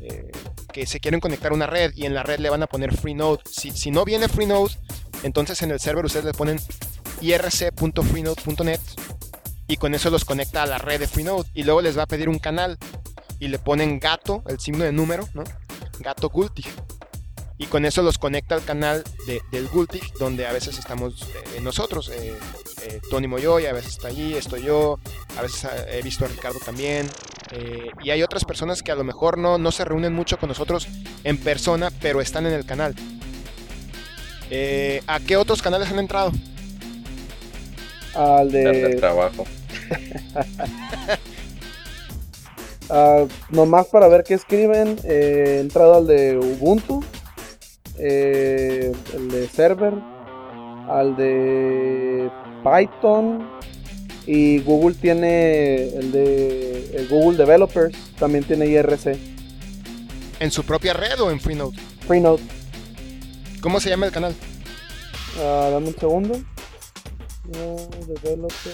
eh, 0.00 0.32
que 0.72 0.86
se 0.86 0.98
quieren 0.98 1.20
conectar 1.20 1.52
a 1.52 1.54
una 1.54 1.66
red 1.66 1.92
y 1.94 2.06
en 2.06 2.14
la 2.14 2.22
red 2.22 2.38
le 2.38 2.48
van 2.48 2.62
a 2.62 2.66
poner 2.66 2.96
Freenode. 2.96 3.42
Si, 3.50 3.70
si 3.70 3.90
no 3.90 4.06
viene 4.06 4.28
Freenode, 4.28 4.72
entonces 5.24 5.60
en 5.60 5.70
el 5.70 5.78
server 5.78 6.06
ustedes 6.06 6.24
le 6.24 6.32
ponen 6.32 6.58
irc.freenode.net 7.20 8.80
y 9.66 9.76
con 9.76 9.94
eso 9.94 10.08
los 10.08 10.24
conecta 10.24 10.62
a 10.62 10.66
la 10.66 10.78
red 10.78 11.00
de 11.00 11.06
Freenode 11.06 11.50
y 11.52 11.64
luego 11.64 11.82
les 11.82 11.98
va 11.98 12.04
a 12.04 12.06
pedir 12.06 12.30
un 12.30 12.38
canal 12.38 12.78
y 13.40 13.48
le 13.48 13.58
ponen 13.58 13.98
gato, 13.98 14.42
el 14.48 14.58
signo 14.58 14.84
de 14.84 14.92
número, 14.92 15.28
¿no? 15.34 15.44
Gato 15.98 16.30
Gultig. 16.30 16.66
Y 17.58 17.66
con 17.66 17.84
eso 17.84 18.02
los 18.02 18.18
conecta 18.18 18.54
al 18.56 18.64
canal 18.64 19.04
de- 19.26 19.40
del 19.52 19.68
Gultig, 19.68 20.02
donde 20.18 20.46
a 20.46 20.52
veces 20.52 20.78
estamos 20.78 21.22
eh, 21.56 21.60
nosotros, 21.60 22.08
eh, 22.08 22.34
eh, 22.82 23.00
Tony 23.10 23.28
Moyoy, 23.28 23.66
a 23.66 23.72
veces 23.72 23.92
está 23.92 24.08
allí, 24.08 24.34
estoy 24.34 24.64
yo, 24.64 24.98
a 25.38 25.42
veces 25.42 25.64
eh, 25.64 25.98
he 25.98 26.02
visto 26.02 26.24
a 26.24 26.28
Ricardo 26.28 26.58
también. 26.64 27.08
eh, 27.52 27.90
y 28.02 28.10
hay 28.10 28.22
otras 28.22 28.44
personas 28.44 28.82
que 28.82 28.90
a 28.92 28.94
lo 28.94 29.04
mejor 29.04 29.36
no, 29.38 29.58
no 29.58 29.70
se 29.72 29.84
reúnen 29.84 30.12
mucho 30.14 30.38
con 30.38 30.48
nosotros 30.48 30.88
en 31.22 31.36
persona, 31.38 31.90
pero 32.00 32.20
están 32.20 32.46
en 32.46 32.54
el 32.54 32.64
canal. 32.64 32.94
Eh, 34.50 35.02
¿A 35.06 35.20
qué 35.20 35.36
otros 35.36 35.62
canales 35.62 35.90
han 35.90 35.98
entrado? 35.98 36.32
Al 38.14 38.50
Del 38.50 38.90
de. 38.90 38.96
trabajo. 38.96 39.44
ah, 42.90 43.24
nomás 43.50 43.86
para 43.86 44.08
ver 44.08 44.24
qué 44.24 44.34
escriben. 44.34 44.98
eh, 45.04 45.56
he 45.56 45.60
entrado 45.60 45.94
al 45.96 46.06
de 46.06 46.36
Ubuntu. 46.38 47.02
Eh, 47.98 48.92
el 49.14 49.30
de 49.30 49.48
server. 49.48 49.94
Al 50.88 51.16
de 51.16 52.30
Python. 52.62 53.48
Y 54.26 54.60
Google 54.60 54.94
tiene 54.94 55.88
el 55.94 56.12
de 56.12 56.96
el 56.96 57.08
Google 57.08 57.36
Developers. 57.36 57.96
También 58.18 58.44
tiene 58.44 58.66
IRC. 58.66 59.18
¿En 60.40 60.50
su 60.50 60.64
propia 60.64 60.92
red 60.92 61.20
o 61.20 61.30
en 61.30 61.40
Freenode? 61.40 61.76
Freenode. 62.06 62.42
¿Cómo 63.60 63.80
se 63.80 63.90
llama 63.90 64.06
el 64.06 64.12
canal? 64.12 64.34
Ah, 65.38 65.68
dame 65.72 65.88
un 65.88 65.96
segundo. 65.96 66.34
No, 67.44 67.76
developer. 68.06 68.72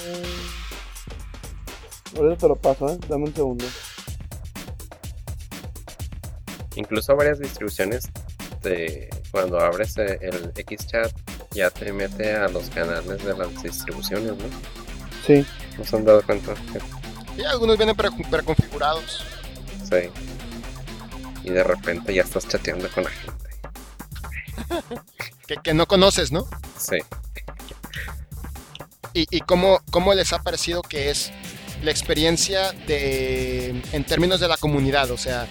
Ahorita 2.16 2.36
te 2.36 2.48
lo 2.48 2.56
paso, 2.56 2.88
¿eh? 2.88 2.98
Dame 3.08 3.24
un 3.24 3.34
segundo. 3.34 3.64
Incluso 6.76 7.16
varias 7.16 7.38
distribuciones 7.38 8.08
de 8.68 9.08
cuando 9.30 9.58
abres 9.60 9.96
eh, 9.98 10.18
el 10.20 10.52
XChat 10.54 11.12
ya 11.52 11.70
te 11.70 11.92
mete 11.92 12.34
a 12.34 12.48
los 12.48 12.68
canales 12.70 13.24
de 13.24 13.36
las 13.36 13.62
distribuciones, 13.62 14.32
¿no? 14.32 14.44
Sí. 15.26 15.44
¿No 15.76 15.84
se 15.84 15.96
han 15.96 16.04
dado 16.04 16.22
cuenta? 16.22 16.54
Y 17.36 17.44
algunos 17.44 17.76
vienen 17.76 17.94
pre- 17.96 18.10
preconfigurados. 18.30 19.24
Sí. 19.84 20.10
Y 21.44 21.50
de 21.50 21.62
repente 21.64 22.14
ya 22.14 22.22
estás 22.22 22.48
chateando 22.48 22.88
con 22.90 23.04
la 23.04 23.10
gente. 23.10 23.48
que, 25.62 25.74
no 25.74 25.86
conoces, 25.86 26.32
¿no? 26.32 26.46
Sí. 26.78 26.98
¿Y, 29.14 29.26
y 29.30 29.40
cómo, 29.40 29.80
cómo 29.90 30.14
les 30.14 30.32
ha 30.32 30.40
parecido 30.40 30.82
que 30.82 31.10
es 31.10 31.32
la 31.82 31.90
experiencia 31.90 32.72
de, 32.86 33.82
en 33.92 34.04
términos 34.04 34.40
de 34.40 34.48
la 34.48 34.56
comunidad? 34.56 35.10
O 35.10 35.16
sea, 35.16 35.46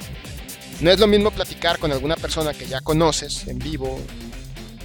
no 0.81 0.91
es 0.91 0.99
lo 0.99 1.07
mismo 1.07 1.31
platicar 1.31 1.79
con 1.79 1.91
alguna 1.91 2.15
persona 2.15 2.53
que 2.53 2.67
ya 2.67 2.81
conoces 2.81 3.47
en 3.47 3.59
vivo 3.59 3.99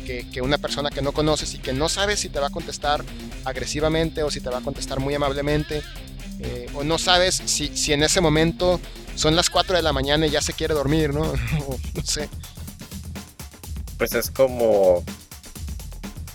que, 0.06 0.28
que, 0.30 0.40
una 0.40 0.58
persona 0.58 0.90
que 0.90 1.02
no 1.02 1.12
conoces 1.12 1.54
y 1.54 1.58
que 1.58 1.72
no 1.72 1.88
sabes 1.88 2.20
si 2.20 2.28
te 2.28 2.40
va 2.40 2.49
a 2.49 2.50
contestar 2.50 3.04
agresivamente 3.44 4.22
o 4.22 4.30
si 4.30 4.40
te 4.40 4.50
va 4.50 4.58
a 4.58 4.62
contestar 4.62 5.00
muy 5.00 5.14
amablemente. 5.14 5.82
Eh, 6.40 6.66
o 6.75 6.82
no 6.82 6.99
sabes 6.99 7.40
si, 7.44 7.76
si 7.76 7.92
en 7.92 8.02
ese 8.02 8.20
momento 8.20 8.80
son 9.14 9.37
las 9.37 9.49
4 9.49 9.76
de 9.76 9.82
la 9.82 9.92
mañana 9.92 10.26
y 10.26 10.30
ya 10.30 10.40
se 10.40 10.52
quiere 10.54 10.75
dormir, 10.75 11.14
¿no? 11.14 11.25
no 11.94 12.02
sé. 12.02 12.28
Pues 13.99 14.14
es 14.14 14.30
como 14.30 15.04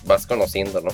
vas 0.04 0.26
conociendo, 0.26 0.80
¿no? 0.80 0.90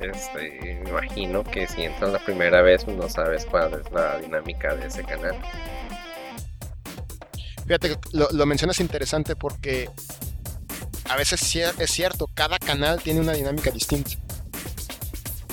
Este, 0.00 0.82
imagino 0.86 1.42
que 1.44 1.66
si 1.66 1.84
entras 1.84 2.12
la 2.12 2.18
primera 2.18 2.60
vez 2.60 2.84
pues 2.84 2.96
no 2.96 3.08
sabes 3.08 3.46
cuál 3.46 3.80
es 3.80 3.90
la 3.90 4.18
dinámica 4.18 4.74
de 4.74 4.88
ese 4.88 5.02
canal. 5.02 5.36
Fíjate 7.66 7.96
lo, 8.12 8.28
lo 8.30 8.46
mencionas 8.46 8.78
interesante 8.80 9.36
porque 9.36 9.90
a 11.08 11.16
veces 11.16 11.40
es 11.78 11.90
cierto, 11.90 12.28
cada 12.34 12.58
canal 12.58 13.00
tiene 13.02 13.20
una 13.20 13.32
dinámica 13.32 13.70
distinta. 13.70 14.12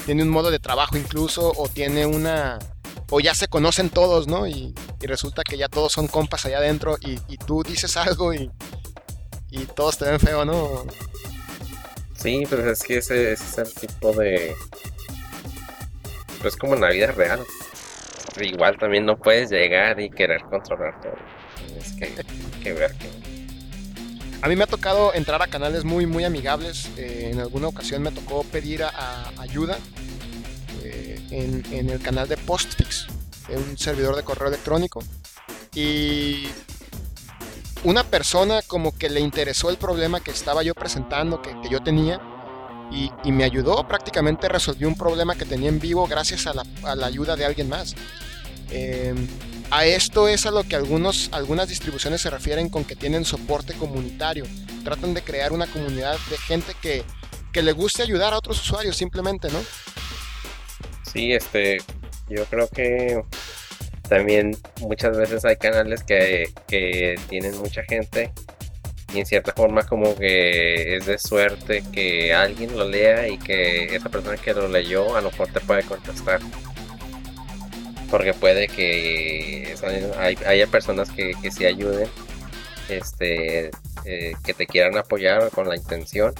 Tiene 0.05 0.23
un 0.23 0.29
modo 0.29 0.49
de 0.49 0.59
trabajo 0.59 0.97
incluso, 0.97 1.53
o 1.55 1.67
tiene 1.67 2.05
una... 2.05 2.57
O 3.09 3.19
ya 3.19 3.35
se 3.35 3.49
conocen 3.49 3.89
todos, 3.89 4.27
¿no? 4.27 4.47
Y, 4.47 4.73
resulta 5.01 5.43
que 5.43 5.57
ya 5.57 5.67
todos 5.67 5.91
son 5.91 6.07
compas 6.07 6.45
allá 6.45 6.59
adentro 6.59 6.97
y, 7.01 7.37
tú 7.37 7.63
dices 7.63 7.97
algo 7.97 8.33
y, 8.33 8.49
y 9.49 9.65
todos 9.65 9.97
te 9.97 10.05
ven 10.05 10.19
feo, 10.19 10.45
¿no? 10.45 10.85
Sí, 12.15 12.43
pero 12.49 12.71
es 12.71 12.83
que 12.83 12.97
ese, 12.97 13.33
es 13.33 13.57
el 13.57 13.73
tipo 13.73 14.13
de... 14.13 14.55
Pues 16.41 16.55
como 16.55 16.75
en 16.75 16.81
la 16.81 16.89
vida 16.89 17.07
real. 17.11 17.41
Igual 18.39 18.77
también 18.77 19.05
no 19.05 19.17
puedes 19.17 19.51
llegar 19.51 19.99
y 19.99 20.09
querer 20.09 20.41
controlar 20.43 20.99
todo. 21.01 21.15
Tienes 21.67 21.91
que, 21.93 22.25
que 22.63 22.73
ver 22.73 22.93
que 22.95 23.09
a 24.41 24.47
mí 24.47 24.55
me 24.55 24.63
ha 24.63 24.67
tocado 24.67 25.13
entrar 25.13 25.41
a 25.41 25.47
canales 25.47 25.83
muy, 25.83 26.07
muy 26.07 26.23
amigables. 26.23 26.89
Eh, 26.97 27.29
en 27.31 27.39
alguna 27.39 27.67
ocasión 27.67 28.01
me 28.01 28.11
tocó 28.11 28.43
pedir 28.43 28.83
ayuda 29.37 29.77
eh, 30.83 31.19
en, 31.29 31.89
el 31.89 32.01
canal 32.01 32.27
de 32.27 32.37
Postfix, 32.37 33.05
un 33.49 33.77
servidor 33.77 34.15
de 34.15 34.23
correo 34.23 34.47
electrónico. 34.47 35.03
Y 35.75 36.47
una 37.83 38.03
persona 38.03 38.63
como 38.63 38.97
que 38.97 39.09
le 39.09 39.19
interesó 39.19 39.69
el 39.69 39.77
problema 39.77 40.21
que 40.21 40.31
estaba 40.31 40.63
yo 40.63 40.73
presentando, 40.73 41.39
que, 41.43 41.53
yo 41.69 41.83
tenía, 41.83 42.19
y, 42.91 43.31
me 43.31 43.43
ayudó. 43.43 43.87
Prácticamente 43.87 44.49
resolvió 44.49 44.87
un 44.87 44.97
problema 44.97 45.35
que 45.35 45.45
tenía 45.45 45.69
en 45.69 45.79
vivo 45.79 46.07
gracias 46.07 46.47
a 46.47 46.55
la, 46.55 47.05
ayuda 47.05 47.35
de 47.35 47.45
alguien 47.45 47.69
más. 47.69 47.93
Eh, 48.71 49.13
a 49.71 49.85
esto 49.85 50.27
es 50.27 50.45
a 50.45 50.51
lo 50.51 50.63
que 50.63 50.75
algunos, 50.75 51.29
algunas 51.31 51.69
distribuciones 51.69 52.21
se 52.21 52.29
refieren 52.29 52.69
con 52.69 52.83
que 52.83 52.95
tienen 52.95 53.23
soporte 53.23 53.73
comunitario. 53.73 54.45
Tratan 54.83 55.13
de 55.13 55.21
crear 55.21 55.53
una 55.53 55.65
comunidad 55.65 56.17
de 56.29 56.37
gente 56.37 56.73
que, 56.81 57.03
le 57.61 57.71
guste 57.71 58.03
ayudar 58.03 58.33
a 58.33 58.37
otros 58.37 58.61
usuarios 58.61 58.97
simplemente, 58.97 59.49
¿no? 59.49 59.59
Sí, 61.11 61.33
este, 61.33 61.77
yo 62.29 62.45
creo 62.45 62.67
que 62.67 63.21
también 64.07 64.57
muchas 64.81 65.17
veces 65.17 65.45
hay 65.45 65.55
canales 65.55 66.03
que, 66.03 66.53
que 66.67 67.19
tienen 67.29 67.57
mucha 67.57 67.83
gente 67.83 68.31
y 69.13 69.19
en 69.19 69.25
cierta 69.25 69.53
forma 69.53 69.83
como 69.83 70.15
que 70.15 70.97
es 70.97 71.05
de 71.05 71.17
suerte 71.17 71.83
que 71.91 72.33
alguien 72.33 72.77
lo 72.77 72.87
lea 72.87 73.27
y 73.27 73.37
que 73.37 73.95
esa 73.95 74.09
persona 74.09 74.37
que 74.37 74.53
lo 74.53 74.67
leyó 74.67 75.15
a 75.15 75.21
lo 75.21 75.31
mejor 75.31 75.49
te 75.49 75.59
puede 75.59 75.83
contestar 75.83 76.39
porque 78.11 78.33
puede 78.33 78.67
que 78.67 79.73
haya 80.45 80.67
personas 80.67 81.09
que, 81.09 81.31
que 81.41 81.49
sí 81.49 81.65
ayuden, 81.65 82.09
este, 82.89 83.71
eh, 84.03 84.33
que 84.43 84.53
te 84.53 84.67
quieran 84.67 84.97
apoyar 84.97 85.49
con 85.49 85.69
la 85.69 85.77
intención, 85.77 86.35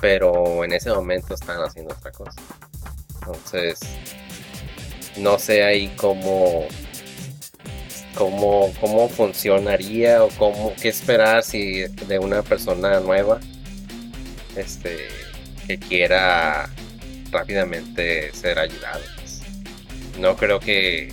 pero 0.00 0.62
en 0.64 0.74
ese 0.74 0.90
momento 0.90 1.32
están 1.34 1.62
haciendo 1.62 1.94
otra 1.94 2.12
cosa. 2.12 2.40
Entonces, 3.14 3.80
no 5.16 5.38
sé 5.38 5.64
ahí 5.64 5.90
cómo, 5.96 6.66
cómo, 8.14 8.70
cómo 8.78 9.08
funcionaría 9.08 10.22
o 10.22 10.28
cómo 10.36 10.74
qué 10.80 10.90
esperar 10.90 11.42
si 11.42 11.84
de 12.06 12.18
una 12.18 12.42
persona 12.42 13.00
nueva 13.00 13.40
este, 14.56 15.08
que 15.66 15.78
quiera 15.78 16.68
rápidamente 17.30 18.30
ser 18.34 18.58
ayudado 18.58 19.13
no 20.18 20.36
creo 20.36 20.60
que, 20.60 21.12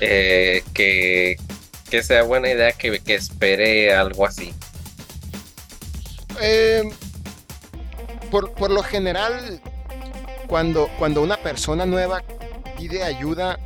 eh, 0.00 0.62
que, 0.74 1.36
que, 1.90 2.02
sea 2.02 2.22
buena 2.22 2.48
idea 2.50 2.72
que, 2.72 3.00
que 3.00 3.14
espere 3.14 3.94
algo 3.94 4.26
así. 4.26 4.52
Eh, 6.40 6.82
por, 8.30 8.52
por, 8.52 8.70
lo 8.70 8.82
general, 8.82 9.60
cuando, 10.46 10.88
cuando 10.98 11.22
una 11.22 11.36
persona 11.38 11.86
nueva 11.86 12.22
pide 12.76 13.02
ayuda, 13.02 13.58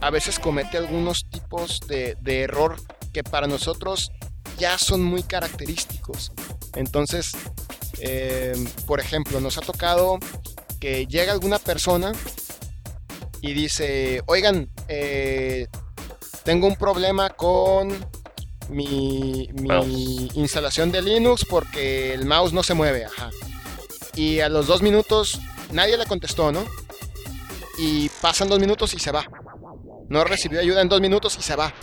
a 0.00 0.10
veces 0.10 0.38
comete 0.38 0.76
algunos 0.76 1.28
tipos 1.28 1.80
de, 1.88 2.16
de 2.20 2.42
error 2.42 2.76
que 3.12 3.24
para 3.24 3.46
nosotros 3.46 4.12
ya 4.58 4.78
son 4.78 5.02
muy 5.02 5.22
característicos. 5.22 6.32
Entonces, 6.74 7.32
eh, 8.00 8.54
por 8.86 9.00
ejemplo, 9.00 9.40
nos 9.40 9.58
ha 9.58 9.62
tocado 9.62 10.18
que 10.80 11.06
llega 11.06 11.32
alguna 11.32 11.58
persona 11.58 12.12
y 13.40 13.52
dice, 13.52 14.22
oigan, 14.26 14.70
eh, 14.88 15.66
tengo 16.44 16.66
un 16.66 16.76
problema 16.76 17.30
con 17.30 17.88
mi, 18.68 19.48
instalación 20.34 20.90
de 20.92 21.02
Linux 21.02 21.44
porque 21.44 22.14
el 22.14 22.24
mouse 22.24 22.52
no 22.52 22.62
se 22.62 22.74
mueve. 22.74 23.04
Ajá. 23.04 23.30
Y 24.14 24.40
a 24.40 24.48
los 24.48 24.66
dos 24.66 24.82
minutos 24.82 25.40
nadie 25.72 25.96
le 25.96 26.06
contestó, 26.06 26.52
¿no? 26.52 26.64
Y 27.78 28.08
pasan 28.20 28.48
dos 28.48 28.58
minutos 28.58 28.94
y 28.94 28.98
se 28.98 29.12
va. 29.12 29.26
No 30.08 30.24
recibió 30.24 30.60
ayuda 30.60 30.80
en 30.80 30.88
dos 30.88 31.00
minutos 31.00 31.36
y 31.38 31.42
se 31.42 31.56
va. 31.56 31.74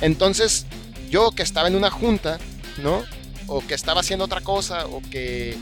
Entonces, 0.00 0.66
yo 1.10 1.30
que 1.30 1.42
estaba 1.42 1.68
en 1.68 1.76
una 1.76 1.90
junta, 1.90 2.38
¿no? 2.82 3.04
O 3.46 3.64
que 3.64 3.74
estaba 3.74 4.00
haciendo 4.00 4.24
otra 4.24 4.40
cosa, 4.40 4.86
o 4.86 5.00
que, 5.02 5.56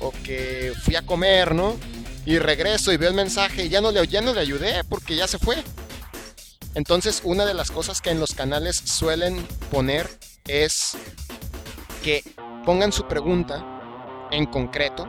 o 0.00 0.12
que 0.24 0.72
fui 0.82 0.96
a 0.96 1.02
comer, 1.02 1.54
¿no? 1.54 1.76
Y 2.24 2.38
regreso 2.38 2.92
y 2.92 2.96
veo 2.96 3.08
el 3.08 3.14
mensaje 3.14 3.64
y 3.64 3.68
ya 3.68 3.80
no 3.80 3.90
le, 3.90 4.06
ya 4.06 4.20
no 4.20 4.32
le 4.32 4.40
ayudé 4.40 4.84
porque 4.84 5.16
ya 5.16 5.26
se 5.26 5.38
fue. 5.38 5.62
Entonces, 6.74 7.20
una 7.24 7.44
de 7.44 7.54
las 7.54 7.70
cosas 7.70 8.00
que 8.00 8.10
en 8.10 8.20
los 8.20 8.34
canales 8.34 8.76
suelen 8.76 9.46
poner 9.70 10.08
es 10.46 10.96
que 12.02 12.24
pongan 12.64 12.92
su 12.92 13.06
pregunta 13.06 14.28
en 14.30 14.46
concreto 14.46 15.06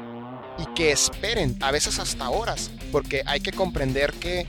y 0.58 0.66
que 0.74 0.92
esperen, 0.92 1.58
a 1.62 1.72
veces 1.72 2.00
hasta 2.00 2.30
horas, 2.30 2.70
porque 2.92 3.24
hay 3.26 3.40
que 3.40 3.52
comprender 3.52 4.14
que, 4.14 4.46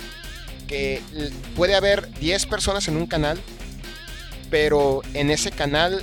que 0.66 1.00
puede 1.54 1.74
haber 1.74 2.12
10 2.18 2.46
personas 2.46 2.88
en 2.88 2.96
un 2.96 3.06
canal, 3.06 3.40
pero 4.50 5.02
en 5.14 5.30
ese 5.30 5.50
canal, 5.50 6.02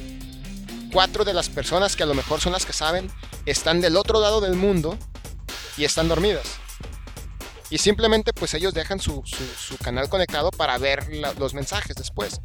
cuatro 0.92 1.26
de 1.26 1.34
las 1.34 1.50
personas 1.50 1.96
que 1.96 2.04
a 2.04 2.08
lo 2.08 2.14
mejor 2.14 2.40
son 2.40 2.54
las 2.54 2.66
que 2.66 2.74
saben, 2.74 3.12
están 3.46 3.82
del 3.82 3.98
otro 3.98 4.22
lado 4.22 4.42
del 4.42 4.56
mundo 4.56 4.98
y 5.78 5.86
están 5.86 6.08
dormidas. 6.08 6.60
Y 7.72 7.78
simplemente 7.78 8.34
pues 8.34 8.54
ellos 8.54 8.74
dejan 8.74 9.00
su, 9.00 9.24
canal 9.82 10.10
conectado 10.10 10.52
para 10.52 10.78
ver 10.78 11.08
los 11.40 11.54
mensajes 11.54 11.96
después. 11.96 12.42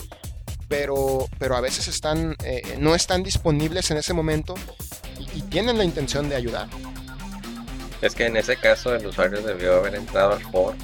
Pero, 0.69 1.29
pero 1.39 1.57
a 1.57 1.61
veces 1.61 1.89
están, 1.89 2.37
eh, 2.45 2.77
no 2.79 2.95
están 2.95 3.23
disponibles 3.23 3.91
en 3.91 3.99
ese 3.99 4.12
momento 4.12 4.55
y, 5.35 5.43
tienen 5.43 5.79
la 5.79 5.85
intención 5.85 6.29
de 6.29 6.37
ayudar. 6.37 6.69
Es 8.03 8.15
que 8.15 8.27
en 8.27 8.37
ese 8.37 8.57
caso 8.57 8.95
el 8.95 9.07
usuario 9.07 9.41
debió 9.43 9.77
haber 9.77 9.95
entrado 9.95 10.35
al 10.35 10.43
foro, 10.43 10.77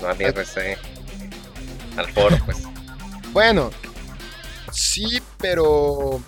no 0.00 0.08
al 0.08 0.20
IRC, 0.20 0.78
al 1.96 2.12
foro 2.12 2.36
pues. 2.44 2.58
Bueno, 3.32 3.70
sí, 4.72 5.20
pero... 5.38 6.20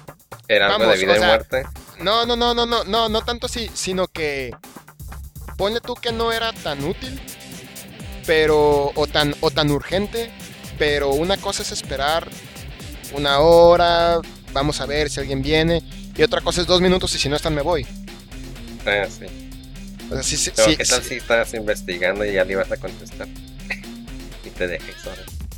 Era 0.48 0.74
algo 0.74 0.90
de 0.90 0.98
vida 0.98 1.16
y 1.16 1.20
muerte. 1.20 1.64
No, 2.00 2.26
no, 2.26 2.36
no, 2.36 2.54
no, 2.54 2.66
no, 2.66 2.84
no, 2.84 3.08
no 3.08 3.22
tanto 3.22 3.46
así, 3.46 3.70
sino 3.74 4.06
que 4.08 4.52
ponle 5.60 5.82
tú 5.82 5.94
que 5.94 6.10
no 6.10 6.32
era 6.32 6.54
tan 6.54 6.82
útil, 6.82 7.20
pero, 8.26 8.92
o 8.94 9.06
tan, 9.06 9.34
o 9.40 9.50
tan 9.50 9.70
urgente, 9.70 10.30
pero 10.78 11.10
una 11.10 11.36
cosa 11.36 11.60
es 11.62 11.70
esperar 11.70 12.26
una 13.12 13.40
hora, 13.40 14.20
vamos 14.54 14.80
a 14.80 14.86
ver 14.86 15.10
si 15.10 15.20
alguien 15.20 15.42
viene, 15.42 15.82
y 16.16 16.22
otra 16.22 16.40
cosa 16.40 16.62
es 16.62 16.66
dos 16.66 16.80
minutos 16.80 17.14
y 17.14 17.18
si 17.18 17.28
no 17.28 17.36
están 17.36 17.54
me 17.54 17.60
voy. 17.60 17.86
Ah, 18.86 19.06
sí. 19.06 19.26
O 20.08 20.14
sea, 20.14 20.22
sí, 20.22 20.38
sí, 20.38 20.50
¿qué 20.50 20.84
tal 20.86 21.02
si 21.02 21.16
estás 21.16 21.52
investigando 21.52 22.24
y 22.24 22.32
ya 22.32 22.44
le 22.44 22.52
ibas 22.52 22.72
a 22.72 22.78
contestar? 22.78 23.28
y 24.46 24.48
te 24.48 24.66
dejes 24.66 24.96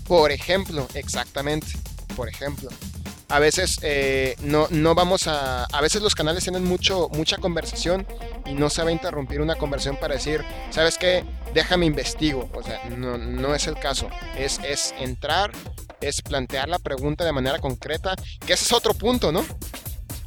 Por 0.08 0.32
ejemplo, 0.32 0.88
exactamente, 0.94 1.68
por 2.16 2.28
ejemplo. 2.28 2.70
A 3.32 3.38
veces 3.38 3.78
eh, 3.82 4.36
no, 4.42 4.66
no 4.70 4.94
vamos 4.94 5.26
a... 5.26 5.64
A 5.64 5.80
veces 5.80 6.02
los 6.02 6.14
canales 6.14 6.44
tienen 6.44 6.64
mucho, 6.64 7.08
mucha 7.14 7.38
conversación 7.38 8.06
y 8.44 8.52
no 8.52 8.68
se 8.68 8.82
va 8.82 8.90
a 8.90 8.92
interrumpir 8.92 9.40
una 9.40 9.54
conversación 9.56 9.96
para 9.96 10.14
decir, 10.14 10.44
¿sabes 10.70 10.98
qué? 10.98 11.24
Déjame 11.54 11.86
investigo. 11.86 12.50
O 12.54 12.62
sea, 12.62 12.84
no, 12.90 13.16
no 13.16 13.54
es 13.54 13.66
el 13.66 13.74
caso. 13.78 14.08
Es, 14.36 14.60
es 14.64 14.94
entrar, 14.98 15.50
es 16.00 16.20
plantear 16.20 16.68
la 16.68 16.78
pregunta 16.78 17.24
de 17.24 17.32
manera 17.32 17.58
concreta, 17.58 18.14
que 18.46 18.52
ese 18.52 18.64
es 18.66 18.72
otro 18.72 18.92
punto, 18.94 19.32
¿no? 19.32 19.42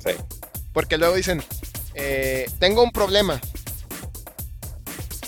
Sí. 0.04 0.12
Porque 0.74 0.98
luego 0.98 1.16
dicen, 1.16 1.44
eh, 1.94 2.50
tengo 2.60 2.82
un 2.84 2.92
problema. 2.92 3.40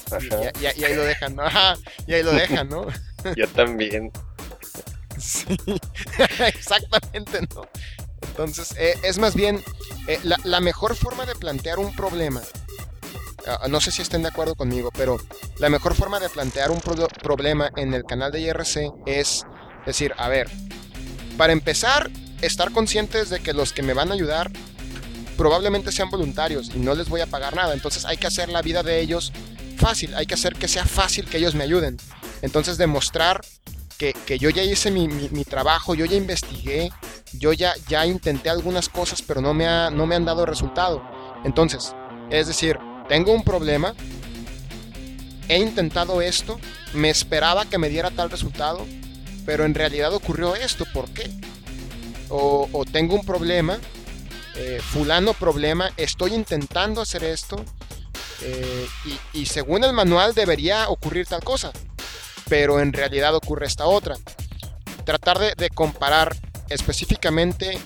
Y, 0.09 0.15
Ajá. 0.33 0.51
y- 0.61 0.81
y 0.81 0.83
ahí 0.83 0.95
lo 0.95 1.03
dejan, 1.03 1.35
¿no? 1.35 1.43
Ajá, 1.45 1.75
y 2.07 2.13
ahí 2.13 2.23
lo 2.23 2.31
dejan, 2.33 2.69
¿no? 2.69 2.87
Yo 3.35 3.47
también. 3.49 4.11
Exactamente, 6.39 7.41
¿no? 7.53 7.67
Entonces, 8.21 8.73
eh, 8.77 8.95
es 9.03 9.17
más 9.19 9.35
bien 9.35 9.63
eh, 10.07 10.19
la, 10.23 10.59
mejor 10.59 10.95
forma 10.95 11.25
de 11.25 11.35
plantear 11.35 11.79
un 11.79 11.95
problema. 11.95 12.41
ah, 13.47 13.67
no 13.69 13.81
sé 13.81 13.91
si 13.91 14.01
estén 14.01 14.21
de 14.21 14.29
acuerdo 14.29 14.55
conmigo, 14.55 14.89
pero 14.95 15.17
la 15.57 15.69
mejor 15.69 15.95
forma 15.95 16.19
de 16.19 16.29
plantear 16.29 16.71
un 16.71 16.79
pro- 16.79 17.07
problema 17.07 17.71
en 17.75 17.93
el 17.93 18.03
canal 18.03 18.31
de 18.31 18.41
IRC 18.41 18.91
es 19.05 19.45
decir, 19.85 20.13
a 20.17 20.27
ver, 20.27 20.49
para 21.37 21.53
empezar, 21.53 22.09
estar 22.41 22.71
conscientes 22.71 23.29
de 23.29 23.39
que 23.39 23.53
los 23.53 23.73
que 23.73 23.81
me 23.83 23.93
van 23.93 24.11
a 24.11 24.13
ayudar 24.15 24.51
probablemente 25.37 25.91
sean 25.91 26.09
voluntarios 26.09 26.71
y 26.73 26.79
no 26.79 26.95
les 26.95 27.09
voy 27.09 27.21
a 27.21 27.27
pagar 27.27 27.55
nada. 27.55 27.73
Entonces 27.73 28.05
hay 28.05 28.17
que 28.17 28.27
hacer 28.27 28.49
la 28.49 28.61
vida 28.61 28.81
de 28.83 28.99
ellos 28.99 29.31
fácil, 29.77 30.13
hay 30.15 30.25
que 30.25 30.33
hacer 30.33 30.55
que 30.55 30.67
sea 30.67 30.85
fácil 30.85 31.25
que 31.25 31.37
ellos 31.37 31.53
me 31.55 31.63
ayuden. 31.63 31.97
Entonces 32.41 32.77
demostrar 32.77 33.41
que, 33.97 34.13
yo 34.39 34.49
ya 34.49 34.63
hice 34.63 34.91
mi, 34.91 35.07
trabajo, 35.43 35.95
yo 35.95 36.05
ya 36.05 36.15
investigué, 36.15 36.91
yo 37.33 37.53
ya, 37.53 37.73
ya 37.87 38.05
intenté 38.05 38.49
algunas 38.49 38.89
cosas, 38.89 39.21
pero 39.21 39.41
no 39.41 39.53
me, 39.53 39.65
ha- 39.67 39.89
no 39.89 40.05
me 40.05 40.15
han 40.15 40.25
dado 40.25 40.45
resultado. 40.45 41.01
Entonces, 41.43 41.93
es 42.29 42.47
decir, 42.47 42.77
tengo 43.09 43.33
un 43.33 43.43
problema, 43.43 43.93
he 45.49 45.57
intentado 45.59 46.21
esto, 46.21 46.59
me 46.93 47.09
esperaba 47.09 47.65
que 47.65 47.77
me 47.77 47.89
diera 47.89 48.11
tal 48.11 48.29
resultado, 48.29 48.85
pero 49.45 49.65
en 49.65 49.73
realidad 49.73 50.13
ocurrió 50.13 50.55
esto, 50.55 50.85
¿por 50.93 51.09
qué? 51.09 51.29
O, 52.29 52.83
tengo 52.91 53.15
un 53.15 53.25
problema, 53.25 53.77
eh, 54.55 54.79
fulano 54.81 55.33
problema, 55.33 55.91
estoy 55.97 56.33
intentando 56.33 57.01
hacer 57.01 57.23
esto, 57.23 57.63
eh, 58.41 58.87
y 59.33 59.45
según 59.45 59.83
el 59.83 59.93
manual 59.93 60.33
debería 60.33 60.89
ocurrir 60.89 61.25
tal 61.25 61.43
cosa, 61.43 61.71
pero 62.49 62.79
en 62.79 62.93
realidad 62.93 63.35
ocurre 63.35 63.65
esta 63.65 63.85
otra. 63.85 64.15
Tratar 65.05 65.39
de, 65.55 65.69
comparar 65.69 66.35
específicamente 66.69 67.77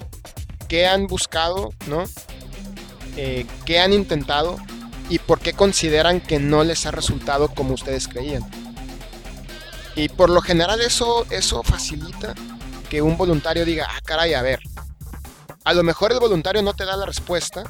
qué 0.67 0.87
han 0.87 1.07
buscado, 1.07 1.69
¿no? 1.87 2.03
Eh, 3.17 3.45
qué 3.65 3.79
han 3.79 3.93
intentado 3.93 4.57
y 5.09 5.19
por 5.19 5.39
qué 5.39 5.53
consideran 5.53 6.21
que 6.21 6.39
no 6.39 6.63
les 6.63 6.85
ha 6.85 6.91
resultado 6.91 7.49
como 7.49 7.73
ustedes 7.73 8.07
creían. 8.07 8.49
Y 9.95 10.09
por 10.09 10.29
lo 10.29 10.41
general 10.41 10.81
eso, 10.81 11.25
eso 11.29 11.63
facilita 11.63 12.33
que 12.89 13.01
un 13.01 13.17
voluntario 13.17 13.65
diga, 13.65 13.87
ah, 13.89 13.99
caray, 14.03 14.33
a 14.33 14.41
ver. 14.41 14.61
A 15.63 15.73
lo 15.73 15.83
mejor 15.83 16.11
el 16.11 16.19
voluntario 16.19 16.61
no 16.61 16.73
te 16.73 16.85
da 16.85 16.95
la 16.95 17.05
respuesta, 17.05 17.63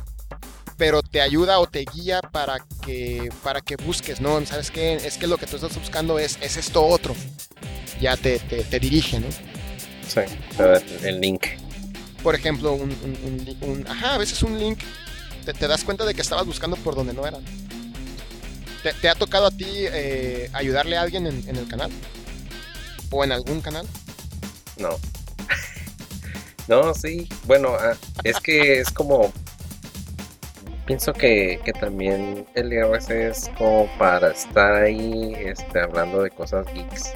pero 0.82 1.04
te 1.04 1.22
ayuda 1.22 1.60
o 1.60 1.68
te 1.68 1.86
guía 1.94 2.22
para 2.22 2.66
que, 2.84 3.30
para 3.44 3.62
que 3.62 3.76
busques, 3.76 4.20
¿no? 4.20 4.44
¿Sabes 4.48 4.72
qué? 4.72 4.96
Es 4.96 5.20
que 5.20 5.28
lo 5.28 5.38
que 5.38 5.46
tú 5.46 5.58
estás 5.58 5.76
buscando 5.78 6.18
es, 6.18 6.40
es 6.42 6.58
esto 6.58 6.84
otro. 6.84 7.14
Ya 8.02 8.18
te, 8.18 8.40
te, 8.40 8.64
te 8.64 8.80
dirige, 8.80 9.20
¿no? 9.20 9.28
Sí. 10.08 10.22
El 11.04 11.22
link. 11.22 11.46
Por 12.24 12.34
ejemplo, 12.34 12.74
un, 12.74 12.90
un- 12.90 13.20
un 13.24 13.46
li- 13.46 13.58
un- 13.62 13.88
ajá, 13.88 14.16
a 14.16 14.18
veces 14.18 14.42
un 14.42 14.58
link, 14.58 14.80
te, 15.46 15.54
te 15.54 15.68
das 15.68 15.84
cuenta 15.84 16.04
de 16.04 16.16
que 16.16 16.22
estabas 16.22 16.48
buscando 16.48 16.76
por 16.78 16.96
donde 16.96 17.14
no 17.14 17.28
era. 17.28 17.38
¿Te, 18.82 18.92
te 18.94 19.08
ha 19.08 19.14
tocado 19.14 19.46
a 19.46 19.52
ti 19.52 19.68
eh, 19.70 20.50
ayudarle 20.52 20.98
a 20.98 21.04
alguien 21.04 21.28
en, 21.28 21.48
en 21.48 21.58
el 21.58 21.68
canal? 21.68 21.92
¿O 23.12 23.24
en 23.24 23.32
algún 23.34 23.62
canal? 23.62 23.86
No. 24.78 24.98
No, 26.68 26.94
sí. 26.94 27.28
Bueno, 27.46 27.76
ah, 27.80 27.96
es 28.24 28.40
que 28.40 28.80
es 28.80 28.90
como. 28.92 29.34
Pienso 30.92 31.14
que, 31.14 31.58
que 31.64 31.72
también 31.72 32.46
el 32.54 32.74
IRC 32.74 33.12
es 33.12 33.50
como 33.58 33.88
para 33.98 34.32
estar 34.32 34.74
ahí 34.74 35.34
este, 35.38 35.80
hablando 35.80 36.22
de 36.22 36.32
cosas 36.32 36.66
geeks. 36.74 37.14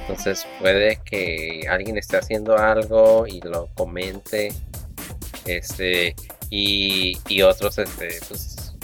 Entonces 0.00 0.44
puede 0.58 0.96
que 1.04 1.64
alguien 1.70 1.98
esté 1.98 2.16
haciendo 2.16 2.58
algo 2.58 3.24
y 3.28 3.40
lo 3.42 3.68
comente. 3.76 4.52
Este. 5.46 6.16
Y, 6.50 7.16
y 7.28 7.42
otros 7.42 7.78
este, 7.78 8.18
pues, 8.26 8.74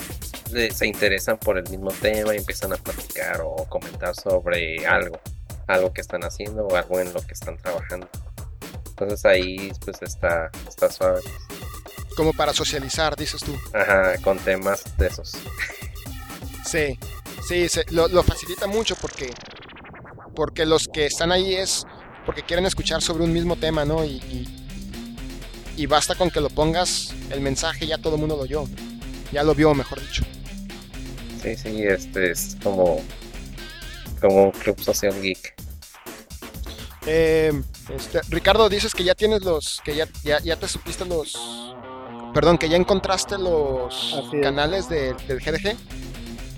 se 0.73 0.87
interesan 0.87 1.37
por 1.39 1.59
el 1.59 1.69
mismo 1.69 1.91
tema 2.01 2.33
y 2.33 2.39
empiezan 2.39 2.73
a 2.73 2.77
platicar 2.77 3.41
o 3.43 3.57
comentar 3.69 4.15
sobre 4.15 4.87
algo. 4.87 5.19
Algo 5.67 5.93
que 5.93 6.01
están 6.01 6.23
haciendo 6.23 6.65
o 6.65 6.77
algo 6.77 7.01
en 7.01 7.13
lo 7.13 7.21
que 7.23 7.33
están 7.33 7.57
trabajando. 7.57 8.09
Entonces 8.91 9.25
ahí 9.25 9.73
pues 9.85 10.01
está, 10.01 10.49
está 10.69 10.89
suave. 10.89 11.23
Como 12.19 12.33
para 12.33 12.53
socializar, 12.53 13.15
dices 13.15 13.41
tú. 13.45 13.57
Ajá, 13.73 14.19
con 14.23 14.41
temas 14.41 14.83
de 14.97 15.07
esos. 15.07 15.35
Sí, 16.67 16.99
sí, 17.47 17.69
se- 17.69 17.85
lo, 17.91 18.09
lo 18.09 18.25
facilita 18.25 18.67
mucho 18.67 18.97
porque, 18.97 19.33
porque 20.35 20.67
los 20.67 20.89
que 20.89 21.07
están 21.07 21.31
ahí 21.31 21.55
es 21.55 21.85
porque 22.27 22.43
quieren 22.43 22.67
escuchar 22.67 23.03
sobre 23.03 23.23
un 23.23 23.33
mismo 23.33 23.55
tema, 23.55 23.85
¿no? 23.85 24.05
Y, 24.05 24.17
y, 24.17 24.49
y 25.77 25.87
basta 25.87 26.17
con 26.17 26.29
que 26.33 26.41
lo 26.41 26.51
pongas, 26.51 27.15
el 27.31 27.41
mensaje 27.41 27.87
ya 27.87 27.99
todo 27.99 28.17
el 28.17 28.21
mundo 28.21 28.35
lo 28.35 28.43
oyó. 28.43 28.65
Ya 29.31 29.45
lo 29.45 29.55
vio, 29.55 29.73
mejor 29.73 30.01
dicho. 30.01 30.25
Sí, 31.41 31.57
sí, 31.57 31.85
este 31.85 32.33
es 32.33 32.57
como, 32.65 33.01
como 34.21 34.47
un 34.47 34.51
club 34.51 34.81
social 34.83 35.15
geek. 35.23 35.55
Eh, 37.07 37.53
este, 37.95 38.23
Ricardo, 38.29 38.69
dices 38.69 38.93
que 38.93 39.05
ya 39.05 39.15
tienes 39.15 39.43
los, 39.45 39.81
que 39.85 39.95
ya, 39.95 40.09
ya, 40.25 40.41
ya 40.41 40.57
te 40.57 40.67
supiste 40.67 41.05
los, 41.05 41.33
perdón, 42.35 42.59
que 42.59 42.69
ya 42.69 42.77
encontraste 42.77 43.39
los 43.39 44.23
canales 44.43 44.89
de- 44.89 45.15
del 45.27 45.41
GDG. 45.41 45.77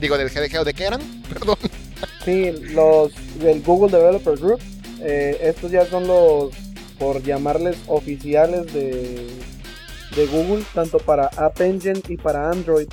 Digo, 0.00 0.16
del 0.16 0.30
GDG 0.30 0.58
o 0.60 0.64
de 0.64 0.74
qué 0.74 0.84
eran, 0.84 1.00
perdón. 1.28 1.56
Sí, 2.24 2.50
los 2.72 3.12
del 3.38 3.62
Google 3.62 3.90
Developer 3.96 4.38
Group, 4.38 4.60
eh, 5.00 5.38
estos 5.42 5.70
ya 5.70 5.84
son 5.86 6.06
los, 6.06 6.54
por 6.98 7.22
llamarles 7.22 7.76
oficiales 7.86 8.72
de, 8.72 9.28
de 10.16 10.26
Google, 10.26 10.64
tanto 10.74 10.98
para 10.98 11.26
App 11.36 11.60
Engine 11.60 12.00
y 12.08 12.16
para 12.16 12.50
Android. 12.50 12.88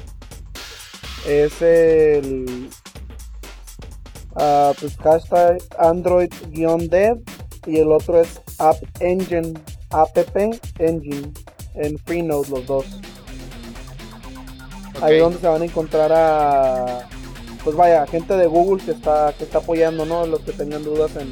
Es 1.27 1.61
el 1.61 2.69
ah, 4.35 4.73
pues 4.79 4.95
hashtag 4.97 5.57
Android-dev 5.79 7.19
y 7.65 7.77
el 7.79 7.91
otro 7.91 8.21
es 8.21 8.39
App 8.59 8.77
Engine, 9.01 9.53
App 9.89 10.17
Engine, 10.79 11.31
en 11.77 11.97
Freenode 11.99 12.49
los 12.49 12.65
dos. 12.65 12.85
Ahí 15.01 15.15
es 15.15 15.21
donde 15.21 15.39
se 15.39 15.47
van 15.47 15.61
a 15.61 15.65
encontrar 15.65 16.11
a 16.11 17.07
pues 17.67 17.75
vaya, 17.75 18.07
gente 18.07 18.37
de 18.37 18.47
Google 18.47 18.81
que 18.81 18.91
está, 18.91 19.33
que 19.37 19.43
está 19.43 19.57
apoyando, 19.57 20.05
¿no? 20.05 20.25
Los 20.25 20.39
que 20.39 20.53
tengan 20.53 20.85
dudas 20.85 21.11
en, 21.17 21.29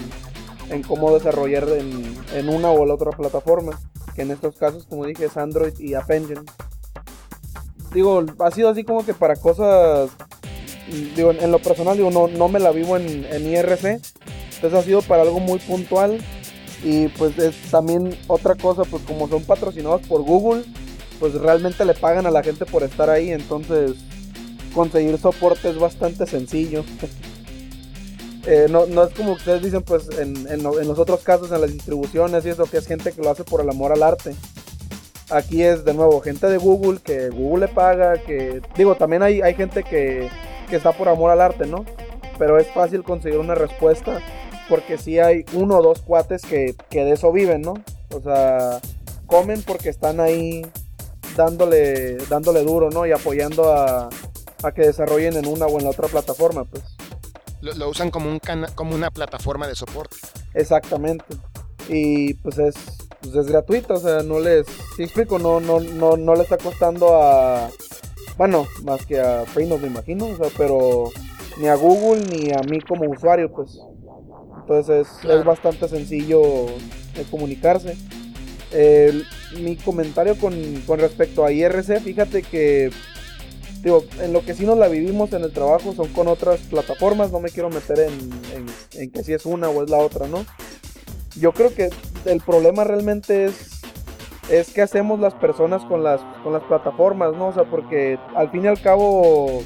en 0.69 0.83
cómo 0.83 1.13
desarrollar 1.13 1.65
en, 1.69 2.13
en 2.33 2.49
una 2.49 2.71
o 2.71 2.85
la 2.85 2.95
otra 2.95 3.11
plataforma. 3.11 3.79
Que 4.13 4.23
en 4.23 4.31
estos 4.31 4.57
casos, 4.57 4.85
como 4.85 5.05
dije, 5.05 5.27
es 5.27 5.37
Android 5.37 5.79
y 5.79 5.93
App 5.93 6.11
Engine. 6.11 6.41
Digo, 7.93 8.25
ha 8.39 8.51
sido 8.51 8.67
así 8.67 8.83
como 8.83 9.05
que 9.05 9.13
para 9.13 9.37
cosas. 9.37 10.09
Digo, 11.15 11.31
en 11.31 11.51
lo 11.53 11.59
personal, 11.59 11.95
digo, 11.95 12.11
no, 12.11 12.27
no 12.27 12.49
me 12.49 12.59
la 12.59 12.71
vivo 12.71 12.97
en, 12.97 13.23
en 13.23 13.47
IRC. 13.47 14.01
Entonces 14.55 14.73
ha 14.73 14.83
sido 14.83 15.01
para 15.03 15.21
algo 15.21 15.39
muy 15.39 15.59
puntual. 15.59 16.21
Y 16.83 17.07
pues 17.09 17.37
es 17.37 17.55
también 17.71 18.17
otra 18.27 18.55
cosa, 18.55 18.83
pues 18.83 19.03
como 19.03 19.27
son 19.27 19.43
patrocinados 19.43 20.01
por 20.07 20.21
Google, 20.21 20.63
pues 21.19 21.33
realmente 21.33 21.85
le 21.85 21.93
pagan 21.93 22.25
a 22.25 22.31
la 22.31 22.43
gente 22.43 22.65
por 22.65 22.83
estar 22.83 23.09
ahí. 23.09 23.31
Entonces 23.31 23.93
conseguir 24.73 25.17
soporte 25.17 25.69
es 25.69 25.79
bastante 25.79 26.25
sencillo. 26.25 26.83
Eh, 28.47 28.67
no, 28.69 28.85
no 28.85 29.05
es 29.05 29.13
como 29.15 29.31
ustedes 29.31 29.63
dicen, 29.63 29.81
pues 29.81 30.07
en, 30.19 30.37
en, 30.47 30.59
en 30.59 30.87
los 30.87 30.99
otros 30.99 31.21
casos, 31.21 31.51
en 31.51 31.61
las 31.61 31.73
distribuciones 31.73 32.45
y 32.45 32.49
eso, 32.49 32.65
que 32.65 32.77
es 32.77 32.85
gente 32.85 33.11
que 33.11 33.19
lo 33.19 33.31
hace 33.31 33.43
por 33.43 33.59
el 33.59 33.67
amor 33.67 33.91
al 33.91 34.03
arte. 34.03 34.35
Aquí 35.31 35.63
es 35.63 35.83
de 35.83 35.95
nuevo 35.95 36.21
gente 36.21 36.45
de 36.47 36.57
Google, 36.57 36.99
que 37.03 37.29
Google 37.29 37.65
le 37.65 37.73
paga, 37.73 38.19
que 38.19 38.61
digo, 38.77 38.93
también 38.93 39.23
hay, 39.23 39.41
hay 39.41 39.55
gente 39.55 39.81
que, 39.81 40.29
que 40.69 40.75
está 40.75 40.91
por 40.91 41.09
amor 41.09 41.31
al 41.31 41.41
arte, 41.41 41.65
¿no? 41.65 41.85
Pero 42.37 42.59
es 42.59 42.67
fácil 42.67 43.01
conseguir 43.01 43.39
una 43.39 43.55
respuesta, 43.55 44.19
porque 44.69 44.97
sí 44.97 45.19
hay 45.19 45.45
uno 45.53 45.77
o 45.77 45.83
dos 45.83 46.01
cuates 46.01 46.41
que, 46.43 46.75
que 46.89 47.03
de 47.03 47.11
eso 47.13 47.31
viven, 47.31 47.61
¿no? 47.61 47.73
O 48.13 48.21
sea, 48.21 48.79
comen 49.27 49.61
porque 49.63 49.89
están 49.89 50.19
ahí 50.19 50.65
dándole, 51.35 52.17
dándole 52.29 52.63
duro, 52.63 52.89
¿no? 52.89 53.05
Y 53.05 53.11
apoyando 53.11 53.71
a, 53.73 54.09
a 54.63 54.71
que 54.71 54.81
desarrollen 54.83 55.35
en 55.35 55.47
una 55.47 55.65
o 55.65 55.77
en 55.77 55.83
la 55.85 55.91
otra 55.91 56.07
plataforma, 56.07 56.63
pues. 56.65 56.83
Lo, 57.61 57.73
lo 57.73 57.89
usan 57.89 58.11
como, 58.11 58.29
un 58.29 58.39
cana- 58.39 58.69
como 58.75 58.95
una 58.95 59.11
plataforma 59.11 59.67
de 59.67 59.75
soporte. 59.75 60.17
Exactamente. 60.53 61.25
Y 61.89 62.33
pues 62.35 62.57
es, 62.57 62.75
pues 63.21 63.35
es 63.35 63.45
gratuita, 63.47 63.95
o 63.95 63.99
sea, 63.99 64.23
no 64.23 64.39
les, 64.39 64.65
si 64.95 65.03
explico, 65.03 65.37
no, 65.39 65.59
no, 65.59 65.79
no, 65.79 66.17
no 66.17 66.35
le 66.35 66.41
está 66.43 66.57
costando 66.57 67.15
a, 67.21 67.69
bueno, 68.37 68.65
más 68.83 69.05
que 69.05 69.19
a 69.19 69.45
Freenode 69.45 69.81
me 69.81 69.87
imagino, 69.87 70.25
o 70.25 70.35
sea, 70.35 70.47
pero 70.57 71.11
ni 71.57 71.67
a 71.67 71.75
Google 71.75 72.23
ni 72.25 72.51
a 72.51 72.59
mí 72.61 72.79
como 72.81 73.09
usuario, 73.09 73.51
pues. 73.51 73.79
Entonces 74.67 75.07
es, 75.23 75.29
es 75.29 75.43
bastante 75.43 75.87
sencillo 75.87 76.41
de 77.15 77.23
comunicarse. 77.29 77.95
El- 78.71 79.25
mi 79.61 79.75
comentario 79.77 80.35
con, 80.37 80.53
con 80.87 80.99
respecto 80.99 81.45
a 81.45 81.51
IRC, 81.51 82.01
fíjate 82.01 82.41
que 82.41 82.89
digo, 83.83 84.03
en 84.19 84.33
lo 84.33 84.43
que 84.43 84.55
sí 84.55 84.65
nos 84.65 84.77
la 84.79 84.87
vivimos 84.87 85.31
en 85.33 85.43
el 85.43 85.51
trabajo 85.51 85.93
son 85.93 86.07
con 86.09 86.27
otras 86.27 86.59
plataformas, 86.61 87.31
no 87.31 87.39
me 87.39 87.51
quiero 87.51 87.69
meter 87.69 87.99
en, 87.99 88.13
en- 88.53 88.99
en 89.01 89.11
que 89.11 89.23
si 89.23 89.33
es 89.33 89.45
una 89.45 89.69
o 89.69 89.83
es 89.83 89.89
la 89.91 89.97
otra, 89.97 90.27
¿no? 90.27 90.43
Yo 91.39 91.51
creo 91.51 91.73
que 91.73 91.89
el 92.25 92.41
problema 92.41 92.83
realmente 92.83 93.45
es 93.45 93.71
es 94.49 94.69
que 94.71 94.83
hacemos 94.83 95.19
las 95.19 95.33
personas 95.33 95.83
con 95.85 96.03
las 96.03 96.21
con 96.43 96.53
las 96.53 96.63
plataformas, 96.63 97.33
¿no? 97.35 97.47
O 97.49 97.53
sea, 97.53 97.63
porque 97.63 98.17
al 98.35 98.49
fin 98.51 98.63
y 98.65 98.67
al 98.67 98.79
cabo 98.81 99.61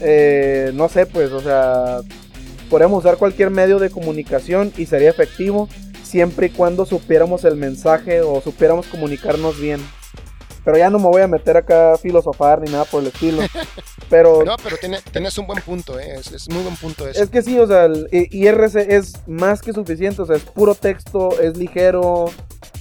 eh, 0.00 0.70
no 0.74 0.88
sé, 0.88 1.06
pues, 1.06 1.32
o 1.32 1.40
sea, 1.40 2.00
podemos 2.70 3.00
usar 3.04 3.16
cualquier 3.16 3.50
medio 3.50 3.78
de 3.78 3.90
comunicación 3.90 4.72
y 4.76 4.86
sería 4.86 5.10
efectivo 5.10 5.68
siempre 6.02 6.46
y 6.46 6.50
cuando 6.50 6.86
supiéramos 6.86 7.44
el 7.44 7.56
mensaje 7.56 8.22
o 8.22 8.40
supiéramos 8.40 8.86
comunicarnos 8.86 9.60
bien. 9.60 9.80
Pero 10.64 10.76
ya 10.78 10.90
no 10.90 10.98
me 10.98 11.06
voy 11.08 11.22
a 11.22 11.26
meter 11.28 11.56
acá 11.56 11.92
a 11.92 11.98
filosofar 11.98 12.60
ni 12.60 12.70
nada 12.70 12.84
por 12.84 13.00
el 13.02 13.08
estilo. 13.08 13.42
Pero 14.10 14.42
No, 14.42 14.56
pero 14.62 14.78
tiene- 14.78 15.00
tienes 15.12 15.36
un 15.36 15.46
buen 15.46 15.60
punto, 15.62 16.00
¿eh? 16.00 16.14
es, 16.18 16.32
es 16.32 16.48
muy 16.48 16.62
buen 16.62 16.76
punto 16.76 17.06
eso. 17.06 17.22
es 17.22 17.28
que 17.28 17.42
sí, 17.42 17.58
o 17.58 17.66
sea, 17.66 17.84
el 17.84 18.08
IRC 18.10 18.76
es 18.90 19.12
más 19.26 19.60
que 19.60 19.74
suficiente, 19.74 20.22
o 20.22 20.26
sea, 20.26 20.36
es 20.36 20.42
puro 20.44 20.74
texto, 20.74 21.38
es 21.42 21.58
ligero, 21.58 22.30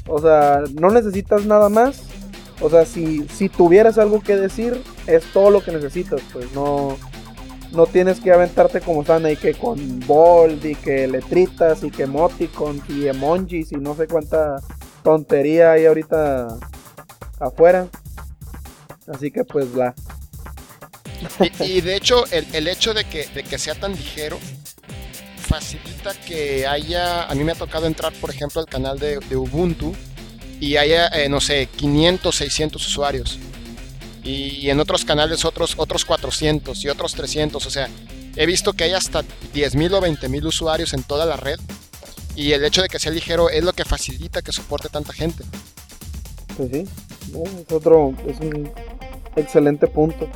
o 0.08 0.22
sea, 0.22 0.62
no 0.80 0.90
necesitas 0.90 1.46
nada 1.46 1.68
más. 1.68 2.04
O 2.62 2.70
sea, 2.70 2.86
si, 2.86 3.28
si 3.28 3.50
tuvieras 3.50 3.98
algo 3.98 4.22
que 4.22 4.38
decir, 4.38 4.82
es 5.06 5.22
todo 5.34 5.52
lo 5.52 5.62
que 5.62 5.74
necesitas, 5.74 6.22
pues 6.32 6.50
no, 6.54 6.98
no 7.72 7.86
tienes 7.86 8.20
que 8.20 8.32
aventarte 8.32 8.82
como 8.82 9.02
están 9.02 9.26
ahí 9.26 9.36
que 9.36 9.54
con 9.54 10.00
bold 10.02 10.66
y 10.66 10.76
que 10.76 11.08
letritas 11.08 11.84
y 11.84 11.92
que 11.92 12.04
emoticons 12.04 12.82
y 12.90 13.08
emojis 13.08 13.72
y 13.72 13.76
no 13.76 13.96
sé 13.96 14.08
cuánta 14.08 14.62
tontería 15.04 15.72
hay 15.74 15.86
ahorita 15.86 16.48
afuera. 17.40 17.88
Así 19.08 19.32
que 19.32 19.44
pues 19.44 19.74
la... 19.74 19.94
Y, 21.60 21.82
de 21.82 21.96
hecho, 21.96 22.26
el, 22.32 22.46
el 22.54 22.68
hecho 22.68 22.94
de 22.94 23.04
que, 23.04 23.26
de 23.34 23.44
que 23.44 23.58
sea 23.58 23.74
tan 23.74 23.94
ligero 23.94 24.38
facilita 25.48 26.14
que 26.14 26.68
haya. 26.68 27.24
A 27.24 27.34
mí 27.34 27.44
me 27.44 27.54
ha 27.54 27.56
tocado 27.56 27.88
entrar, 27.88 28.14
por 28.14 28.30
ejemplo, 28.30 28.62
al 28.62 28.68
canal 28.68 29.00
de, 29.00 29.20
de 29.20 29.36
Ubuntu 29.36 29.96
y 30.60 30.76
haya, 30.78 31.08
eh, 31.08 31.30
no 31.30 31.40
sé, 31.40 31.68
500, 31.68 32.36
600 32.36 32.86
usuarios. 32.86 33.40
Y 34.28 34.70
en 34.70 34.82
otros 34.82 35.06
canales 35.06 35.46
otros, 35.46 35.76
otros 35.78 36.04
400 36.04 36.84
y 36.84 36.90
otros 36.90 37.14
300. 37.14 37.66
O 37.66 37.70
sea, 37.70 37.88
he 38.36 38.46
visto 38.46 38.74
que 38.74 38.84
hay 38.84 38.92
hasta 38.92 39.22
10.000 39.22 39.94
o 39.94 40.02
20.000 40.02 40.46
usuarios 40.46 40.94
en 40.94 41.04
toda 41.04 41.26
la 41.26 41.38
red. 41.38 41.58
Y 42.36 42.52
el 42.52 42.66
hecho 42.66 42.82
de 42.82 42.90
que 42.90 43.00
sea 43.00 43.12
ligero 43.12 43.50
es 43.50 43.64
lo 43.64 43.72
que 43.72 43.86
facilita 43.86 44.42
que 44.42 44.52
soporte 44.52 44.90
tanta 44.90 45.14
gente. 45.14 45.46
Pues 46.58 46.70
sí, 46.72 46.86
es 47.34 47.72
otro, 47.72 48.14
es 48.28 48.38
un 48.42 48.70
excelente 49.38 49.88
punto. 49.88 50.30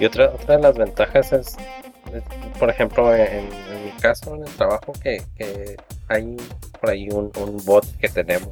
Y 0.00 0.06
otra, 0.06 0.30
otra 0.30 0.56
de 0.56 0.62
las 0.62 0.74
ventajas 0.76 1.32
es, 1.32 1.56
es, 2.14 2.22
por 2.58 2.70
ejemplo, 2.70 3.14
en, 3.14 3.52
en 3.52 3.84
mi 3.84 3.90
caso, 4.00 4.34
en 4.36 4.42
el 4.42 4.54
trabajo, 4.54 4.92
que, 5.02 5.22
que 5.36 5.76
hay 6.08 6.36
por 6.80 6.90
ahí 6.90 7.08
un, 7.10 7.30
un 7.36 7.62
bot 7.64 7.84
que 7.98 8.08
tenemos. 8.08 8.50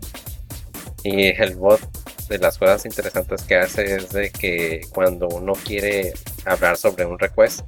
Y 1.03 1.29
el 1.29 1.57
bot, 1.57 1.81
de 2.29 2.39
las 2.39 2.59
cosas 2.59 2.85
interesantes 2.87 3.43
que 3.43 3.57
hace 3.57 3.97
es 3.97 4.11
de 4.11 4.31
que 4.31 4.83
cuando 4.93 5.29
uno 5.29 5.53
quiere 5.53 6.13
hablar 6.45 6.77
sobre 6.77 7.05
un 7.05 7.19
request, 7.19 7.61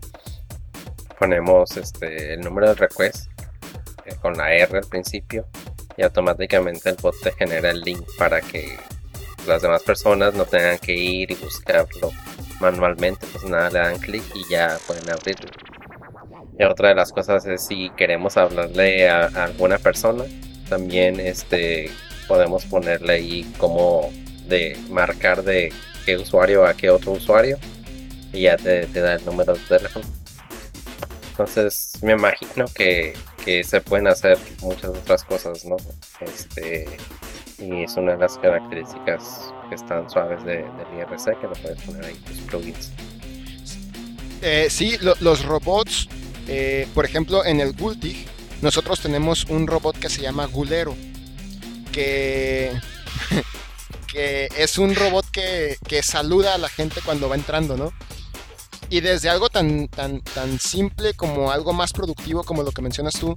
ponemos 1.18 1.76
este, 1.76 2.34
el 2.34 2.40
número 2.40 2.68
del 2.68 2.76
request 2.76 3.26
eh, 4.04 4.14
con 4.20 4.36
la 4.36 4.52
R 4.52 4.78
al 4.78 4.86
principio 4.86 5.46
y 5.96 6.02
automáticamente 6.02 6.90
el 6.90 6.96
bot 6.96 7.14
te 7.22 7.32
genera 7.32 7.70
el 7.70 7.80
link 7.80 8.04
para 8.18 8.40
que 8.40 8.76
las 9.46 9.62
demás 9.62 9.82
personas 9.82 10.34
no 10.34 10.44
tengan 10.44 10.78
que 10.78 10.94
ir 10.94 11.30
y 11.30 11.34
buscarlo 11.34 12.10
manualmente, 12.60 13.26
pues 13.32 13.44
nada, 13.44 13.70
le 13.70 13.78
dan 13.78 13.98
clic 13.98 14.22
y 14.34 14.48
ya 14.50 14.78
pueden 14.86 15.08
abrirlo. 15.10 15.50
Y 16.58 16.64
otra 16.64 16.90
de 16.90 16.94
las 16.94 17.12
cosas 17.12 17.44
es 17.46 17.66
si 17.66 17.90
queremos 17.90 18.36
hablarle 18.36 19.08
a, 19.08 19.26
alguna 19.26 19.78
persona, 19.78 20.24
también 20.68 21.20
este 21.20 21.90
podemos 22.28 22.64
ponerle 22.64 23.12
ahí 23.14 23.52
como 23.58 24.10
de 24.48 24.76
marcar 24.90 25.42
de 25.42 25.72
qué 26.04 26.16
usuario 26.16 26.66
a 26.66 26.74
qué 26.74 26.90
otro 26.90 27.12
usuario 27.12 27.58
y 28.32 28.42
ya 28.42 28.56
te, 28.56 28.86
te 28.86 29.00
da 29.00 29.14
el 29.14 29.24
número 29.24 29.54
de 29.54 29.60
teléfono. 29.60 30.04
Entonces 31.30 31.92
me 32.02 32.12
imagino 32.12 32.66
que, 32.74 33.14
que 33.44 33.64
se 33.64 33.80
pueden 33.80 34.06
hacer 34.06 34.38
muchas 34.60 34.90
otras 34.90 35.24
cosas, 35.24 35.64
¿no? 35.64 35.76
Este, 36.20 36.86
y 37.58 37.82
es 37.84 37.96
una 37.96 38.12
de 38.12 38.18
las 38.18 38.36
características 38.38 39.52
que 39.68 39.74
están 39.74 40.08
suaves 40.08 40.44
de, 40.44 40.56
del 40.58 40.98
IRC 40.98 41.38
que 41.40 41.46
lo 41.46 41.52
puedes 41.54 41.80
poner 41.82 42.04
ahí 42.04 42.14
tus 42.26 42.36
plugins. 42.42 42.90
Eh, 44.42 44.66
sí, 44.68 44.96
lo- 45.00 45.16
los 45.20 45.44
robots, 45.44 46.08
eh, 46.48 46.86
por 46.94 47.04
ejemplo, 47.04 47.44
en 47.44 47.60
el 47.60 47.72
Gultig, 47.72 48.26
nosotros 48.62 49.00
tenemos 49.00 49.44
un 49.46 49.66
robot 49.66 49.98
que 49.98 50.08
se 50.08 50.20
llama 50.22 50.46
Gulero, 50.46 50.94
que, 51.92 52.72
es 54.14 54.78
un 54.78 54.94
robot 54.94 55.30
que, 55.30 55.76
que 55.86 56.02
saluda 56.02 56.54
a 56.54 56.58
la 56.58 56.68
gente 56.68 57.00
cuando 57.04 57.28
va 57.28 57.34
entrando, 57.34 57.76
¿no? 57.76 57.92
Y 58.90 59.00
desde 59.00 59.28
algo 59.28 59.48
tan, 59.48 59.88
tan, 59.88 60.20
tan 60.20 60.58
simple 60.60 61.14
como 61.14 61.50
algo 61.50 61.72
más 61.72 61.92
productivo 61.92 62.44
como 62.44 62.62
lo 62.62 62.70
que 62.70 62.82
mencionas 62.82 63.14
tú, 63.14 63.34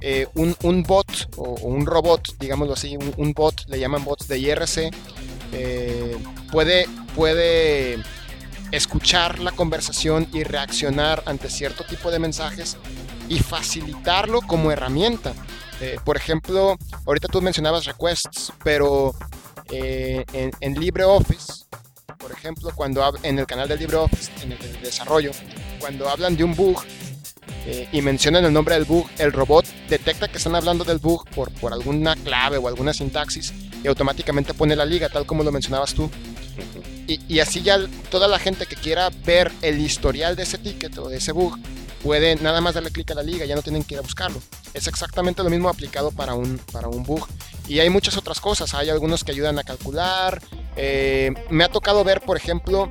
eh, 0.00 0.26
un, 0.34 0.56
un 0.62 0.82
bot 0.82 1.06
o, 1.36 1.54
un 1.62 1.86
robot, 1.86 2.36
digámoslo 2.38 2.74
así, 2.74 2.96
un, 2.96 3.12
un 3.16 3.32
bot, 3.32 3.66
le 3.68 3.78
llaman 3.78 4.04
bots 4.04 4.28
de 4.28 4.38
IRC, 4.38 4.90
eh, 5.52 6.16
puede, 6.52 6.86
puede 7.14 8.02
escuchar 8.72 9.38
la 9.38 9.52
conversación 9.52 10.28
y 10.32 10.44
reaccionar 10.44 11.22
ante 11.26 11.48
cierto 11.50 11.84
tipo 11.84 12.10
de 12.10 12.18
mensajes 12.18 12.76
y 13.28 13.38
facilitarlo 13.38 14.40
como 14.42 14.70
herramienta. 14.70 15.32
Eh, 15.80 15.98
por 16.04 16.16
ejemplo, 16.16 16.76
ahorita 17.06 17.28
tú 17.28 17.42
mencionabas 17.42 17.84
requests, 17.84 18.52
pero 18.64 19.14
eh, 19.70 20.24
en, 20.32 20.50
en 20.60 20.74
LibreOffice, 20.74 21.64
por 22.18 22.32
ejemplo, 22.32 22.70
cuando 22.74 23.02
en 23.22 23.38
el 23.38 23.46
canal 23.46 23.68
de 23.68 23.76
LibreOffice, 23.76 24.30
en 24.42 24.52
el 24.52 24.58
de 24.58 24.78
desarrollo, 24.80 25.30
cuando 25.78 26.08
hablan 26.08 26.36
de 26.36 26.44
un 26.44 26.54
bug 26.54 26.82
eh, 27.66 27.88
y 27.92 28.00
mencionan 28.00 28.44
el 28.44 28.52
nombre 28.52 28.74
del 28.74 28.84
bug, 28.84 29.06
el 29.18 29.32
robot 29.32 29.66
detecta 29.88 30.28
que 30.28 30.38
están 30.38 30.54
hablando 30.54 30.84
del 30.84 30.98
bug 30.98 31.28
por, 31.30 31.50
por 31.52 31.72
alguna 31.72 32.14
clave 32.16 32.58
o 32.58 32.68
alguna 32.68 32.92
sintaxis 32.92 33.52
y 33.82 33.86
automáticamente 33.88 34.54
pone 34.54 34.76
la 34.76 34.84
liga, 34.84 35.08
tal 35.08 35.26
como 35.26 35.42
lo 35.42 35.52
mencionabas 35.52 35.94
tú. 35.94 36.10
Y, 37.06 37.20
y 37.28 37.40
así 37.40 37.62
ya 37.62 37.78
toda 38.10 38.26
la 38.26 38.38
gente 38.38 38.66
que 38.66 38.76
quiera 38.76 39.10
ver 39.24 39.52
el 39.62 39.80
historial 39.80 40.34
de 40.34 40.44
ese 40.44 40.58
ticket 40.58 40.96
o 40.98 41.08
de 41.08 41.18
ese 41.18 41.32
bug 41.32 41.58
puede 42.02 42.36
nada 42.36 42.60
más 42.60 42.74
darle 42.74 42.90
clic 42.90 43.10
a 43.10 43.14
la 43.14 43.22
liga, 43.22 43.44
ya 43.46 43.54
no 43.54 43.62
tienen 43.62 43.82
que 43.84 43.94
ir 43.94 43.98
a 43.98 44.02
buscarlo. 44.02 44.40
Es 44.74 44.86
exactamente 44.86 45.42
lo 45.42 45.50
mismo 45.50 45.68
aplicado 45.68 46.10
para 46.12 46.34
un, 46.34 46.58
para 46.72 46.88
un 46.88 47.02
bug. 47.02 47.26
Y 47.68 47.80
hay 47.80 47.90
muchas 47.90 48.16
otras 48.16 48.40
cosas, 48.40 48.74
hay 48.74 48.90
algunos 48.90 49.24
que 49.24 49.32
ayudan 49.32 49.58
a 49.58 49.64
calcular. 49.64 50.40
eh, 50.76 51.32
me 51.50 51.64
ha 51.64 51.68
tocado 51.68 52.04
ver, 52.04 52.20
por 52.20 52.36
ejemplo, 52.36 52.90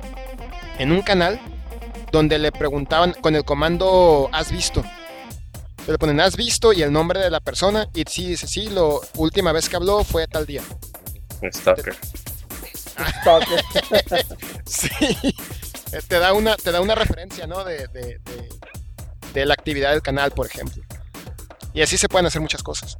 en 0.78 0.92
un 0.92 1.02
canal 1.02 1.40
donde 2.12 2.38
le 2.38 2.52
preguntaban 2.52 3.14
con 3.20 3.34
el 3.34 3.44
comando 3.44 4.28
has 4.32 4.50
visto. 4.52 4.82
Le 5.86 5.98
ponen 5.98 6.20
has 6.20 6.36
visto 6.36 6.72
y 6.72 6.82
el 6.82 6.90
nombre 6.92 7.20
de 7.20 7.30
la 7.30 7.38
persona 7.40 7.88
y 7.94 8.02
sí 8.08 8.26
dice 8.26 8.46
sí, 8.48 8.68
lo 8.68 9.00
última 9.14 9.52
vez 9.52 9.68
que 9.68 9.76
habló 9.76 10.02
fue 10.02 10.26
tal 10.26 10.44
día. 10.44 10.62
Stalker. 11.52 11.94
Stalker. 13.20 13.64
Sí, 14.66 14.88
te 16.08 16.18
da 16.18 16.32
una, 16.32 16.56
te 16.56 16.72
da 16.72 16.80
una 16.80 16.96
referencia, 16.96 17.46
¿no? 17.46 17.62
De, 17.64 17.86
de, 17.88 18.18
de- 18.18 18.48
de 19.40 19.46
la 19.46 19.54
actividad 19.54 19.92
del 19.92 20.02
canal, 20.02 20.30
por 20.30 20.46
ejemplo. 20.46 20.82
Y 21.74 21.82
así 21.82 21.98
se 21.98 22.08
pueden 22.08 22.26
hacer 22.26 22.40
muchas 22.40 22.62
cosas. 22.62 22.98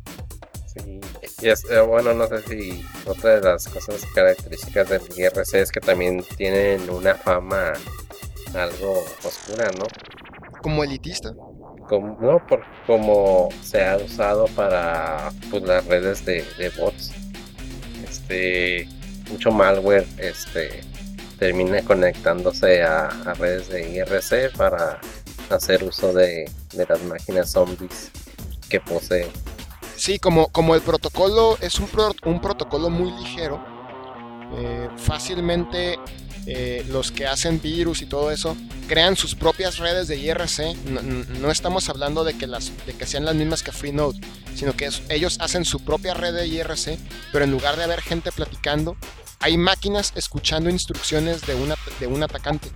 Sí. 0.66 1.00
Y 1.40 1.48
es, 1.48 1.64
eh, 1.70 1.80
bueno, 1.80 2.12
no 2.14 2.26
sé 2.26 2.42
si 2.42 2.84
otra 3.06 3.36
de 3.36 3.40
las 3.40 3.66
cosas 3.68 4.02
características 4.14 4.88
del 4.88 5.02
IRC 5.16 5.54
es 5.54 5.72
que 5.72 5.80
también 5.80 6.22
tienen 6.36 6.88
una 6.90 7.14
fama 7.14 7.72
algo 8.54 9.04
oscura, 9.24 9.70
¿no? 9.78 9.86
Como 10.62 10.84
elitista. 10.84 11.34
Como, 11.88 12.18
no, 12.20 12.44
por 12.46 12.64
como 12.86 13.48
se 13.62 13.86
ha 13.86 13.96
usado 13.96 14.46
para 14.48 15.30
pues, 15.50 15.62
las 15.62 15.84
redes 15.86 16.24
de, 16.24 16.44
de 16.58 16.70
bots. 16.70 17.12
Este, 18.04 18.88
mucho 19.30 19.50
malware 19.50 20.06
este, 20.18 20.82
termina 21.38 21.82
conectándose 21.82 22.82
a, 22.82 23.06
a 23.08 23.34
redes 23.34 23.68
de 23.68 23.90
IRC 23.90 24.56
para 24.56 25.00
hacer 25.50 25.84
uso 25.84 26.12
de, 26.12 26.50
de 26.72 26.86
las 26.88 27.02
máquinas 27.02 27.50
zombies 27.52 28.10
que 28.68 28.80
posee. 28.80 29.30
Sí, 29.96 30.18
como, 30.18 30.48
como 30.48 30.74
el 30.74 30.82
protocolo 30.82 31.56
es 31.60 31.78
un, 31.78 31.86
pro- 31.88 32.14
un 32.24 32.40
protocolo 32.40 32.90
muy 32.90 33.10
ligero, 33.12 33.64
eh, 34.58 34.88
fácilmente 34.96 35.98
eh, 36.46 36.84
los 36.90 37.10
que 37.10 37.26
hacen 37.26 37.60
virus 37.60 38.02
y 38.02 38.06
todo 38.06 38.30
eso 38.30 38.56
crean 38.88 39.16
sus 39.16 39.34
propias 39.34 39.78
redes 39.78 40.06
de 40.06 40.16
IRC. 40.16 40.76
No, 41.40 41.50
estamos 41.50 41.88
hablando 41.88 42.22
de 42.24 42.36
que, 42.36 42.46
las, 42.46 42.70
de 42.86 42.92
que 42.92 43.06
sean 43.06 43.24
las 43.24 43.34
mismas 43.34 43.62
que 43.62 43.72
Freenode, 43.72 44.20
sino 44.54 44.76
que 44.76 44.88
ellos 45.08 45.38
hacen 45.40 45.64
su 45.64 45.84
propia 45.84 46.14
red 46.14 46.34
de 46.34 46.46
IRC, 46.46 46.98
pero 47.32 47.44
en 47.44 47.50
lugar 47.50 47.76
de 47.76 47.84
haber 47.84 48.00
gente 48.02 48.30
platicando, 48.32 48.96
hay 49.40 49.56
máquinas 49.56 50.12
escuchando 50.14 50.70
instrucciones 50.70 51.42
de, 51.46 51.54
una, 51.54 51.74
de 51.98 52.06
un 52.06 52.22
atacante. 52.22 52.70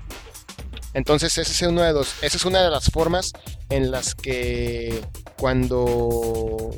Entonces 0.94 1.36
ese 1.38 1.52
es 1.52 1.62
uno 1.62 1.82
de 1.82 1.92
los, 1.92 2.14
esa 2.22 2.36
es 2.36 2.44
una 2.44 2.62
de 2.62 2.70
las 2.70 2.90
formas 2.90 3.32
en 3.68 3.90
las 3.90 4.14
que 4.14 5.02
cuando 5.38 6.70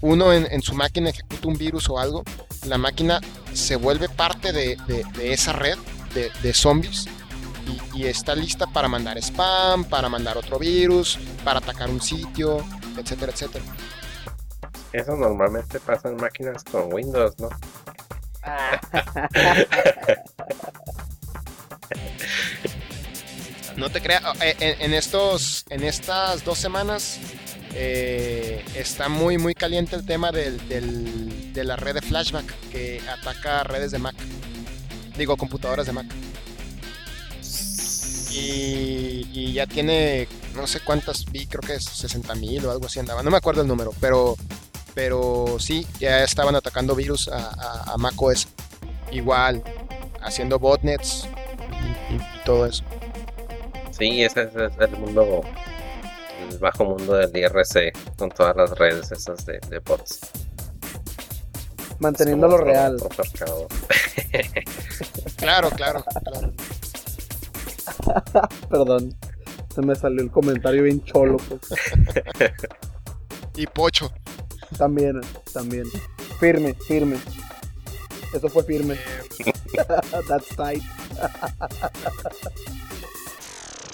uno 0.00 0.32
en, 0.32 0.46
en 0.50 0.62
su 0.62 0.74
máquina 0.74 1.10
ejecuta 1.10 1.48
un 1.48 1.56
virus 1.56 1.88
o 1.88 1.98
algo, 1.98 2.22
la 2.66 2.78
máquina 2.78 3.20
se 3.52 3.76
vuelve 3.76 4.08
parte 4.08 4.52
de, 4.52 4.76
de- 4.88 5.04
de 5.16 5.32
esa 5.32 5.52
red 5.52 5.78
de, 6.14 6.30
de 6.42 6.54
zombies 6.54 7.06
y, 7.94 7.98
y 8.00 8.06
está 8.06 8.34
lista 8.34 8.66
para 8.66 8.88
mandar 8.88 9.16
spam, 9.18 9.84
para 9.84 10.08
mandar 10.08 10.36
otro 10.36 10.58
virus, 10.58 11.18
para 11.44 11.58
atacar 11.60 11.88
un 11.90 12.00
sitio, 12.00 12.64
etcétera, 12.96 13.32
etcétera. 13.32 13.64
Eso 14.92 15.14
normalmente 15.16 15.78
pasa 15.80 16.08
en 16.08 16.16
máquinas 16.16 16.64
con 16.64 16.92
Windows, 16.92 17.34
¿no? 17.38 17.48
No 23.76 23.90
te 23.90 24.00
creas, 24.00 24.22
eh, 24.40 24.56
en, 24.58 24.82
en 24.82 24.94
estos, 24.94 25.64
en 25.68 25.84
estas 25.84 26.44
dos 26.44 26.58
semanas 26.58 27.18
eh, 27.74 28.64
está 28.74 29.10
muy 29.10 29.36
muy 29.36 29.54
caliente 29.54 29.96
el 29.96 30.06
tema 30.06 30.32
de 30.32 31.62
la 31.62 31.76
red 31.76 31.94
de 31.94 32.00
flashback 32.00 32.46
que 32.70 33.02
ataca 33.06 33.64
redes 33.64 33.90
de 33.90 33.98
Mac, 33.98 34.14
digo 35.18 35.36
computadoras 35.36 35.86
de 35.86 35.92
Mac. 35.92 36.06
Y, 38.32 39.52
ya 39.52 39.66
tiene 39.66 40.28
no 40.54 40.66
sé 40.66 40.80
cuántas 40.80 41.24
vi, 41.26 41.46
creo 41.46 41.62
que 41.62 41.74
es 41.74 41.84
60 41.84 42.34
mil 42.34 42.64
o 42.66 42.70
algo 42.70 42.86
así 42.86 42.98
andaba, 42.98 43.22
no 43.22 43.30
me 43.30 43.36
acuerdo 43.38 43.62
el 43.62 43.68
número, 43.68 43.94
pero 44.00 44.36
pero 44.94 45.56
sí, 45.58 45.86
ya 45.98 46.24
estaban 46.24 46.54
atacando 46.56 46.94
virus 46.94 47.28
a, 47.28 47.92
a 47.92 47.96
macOS. 47.98 48.48
Igual, 49.12 49.62
haciendo 50.22 50.58
botnets 50.58 51.28
y 52.10 52.44
todo 52.44 52.64
eso. 52.64 52.82
Sí, 53.98 54.22
ese 54.22 54.42
es 54.42 54.54
es 54.54 54.72
el 54.78 54.90
mundo, 54.98 55.42
el 56.50 56.58
bajo 56.58 56.84
mundo 56.84 57.14
del 57.14 57.34
IRC, 57.34 57.92
con 58.18 58.28
todas 58.30 58.54
las 58.56 58.70
redes 58.78 59.10
esas 59.10 59.46
de, 59.46 59.58
de 59.70 59.78
bots. 59.78 60.20
Manteniéndolo 61.98 62.58
real. 62.58 62.96
otro 62.96 63.24
mercado. 63.24 63.68
Claro, 65.36 65.68
claro, 65.70 66.02
claro. 66.24 66.52
Perdón. 68.70 69.14
Se 69.74 69.82
me 69.82 69.94
salió 69.94 70.22
el 70.22 70.30
comentario 70.30 70.82
bien 70.84 71.04
cholo, 71.04 71.36
pues. 71.36 71.60
Y 73.54 73.66
Pocho. 73.66 74.10
También, 74.78 75.20
también. 75.52 75.84
Firme, 76.40 76.74
firme. 76.74 77.18
Eso 78.32 78.48
fue 78.48 78.64
firme. 78.64 78.96
That's 80.28 80.48
tight. 80.56 80.82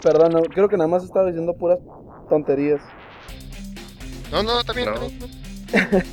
Perdón, 0.02 0.32
no, 0.32 0.42
creo 0.42 0.68
que 0.68 0.76
nada 0.76 0.88
más 0.88 1.04
estaba 1.04 1.26
diciendo 1.26 1.54
puras 1.54 1.78
tonterías. 2.28 2.80
No, 4.30 4.42
no, 4.42 4.64
también. 4.64 4.88
No. 4.90 4.94
también. 5.00 6.04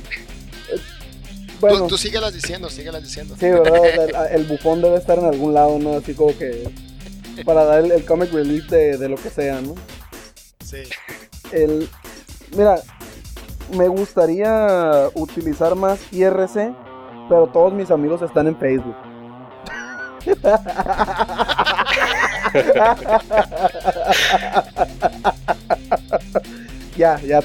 Bueno, 1.60 1.80
Tú, 1.80 1.88
tú 1.88 1.98
síguelas 1.98 2.32
diciendo, 2.32 2.70
síguelas 2.70 3.02
diciendo. 3.02 3.36
sí, 3.38 3.44
¿verdad? 3.44 3.80
O 3.80 3.84
sea, 4.10 4.24
el, 4.28 4.40
el 4.40 4.46
bufón 4.48 4.80
debe 4.80 4.96
estar 4.96 5.18
en 5.18 5.26
algún 5.26 5.52
lado, 5.52 5.78
¿no? 5.78 5.92
Así 5.98 6.14
como 6.14 6.34
que 6.38 6.70
para 7.44 7.66
dar 7.66 7.84
el, 7.84 7.92
el 7.92 8.06
comic 8.06 8.32
relief 8.32 8.66
de, 8.70 8.96
de 8.96 9.08
lo 9.10 9.16
que 9.16 9.28
sea, 9.28 9.60
¿no? 9.60 9.74
Sí. 10.64 10.78
El, 11.52 11.86
mira, 12.56 12.76
me 13.76 13.88
gustaría 13.88 15.10
utilizar 15.12 15.74
más 15.74 16.00
IRC, 16.10 16.72
pero 17.28 17.48
todos 17.52 17.74
mis 17.74 17.90
amigos 17.90 18.22
están 18.22 18.46
en 18.46 18.56
Facebook. 18.58 18.96
ya, 26.96 27.18
ya, 27.20 27.40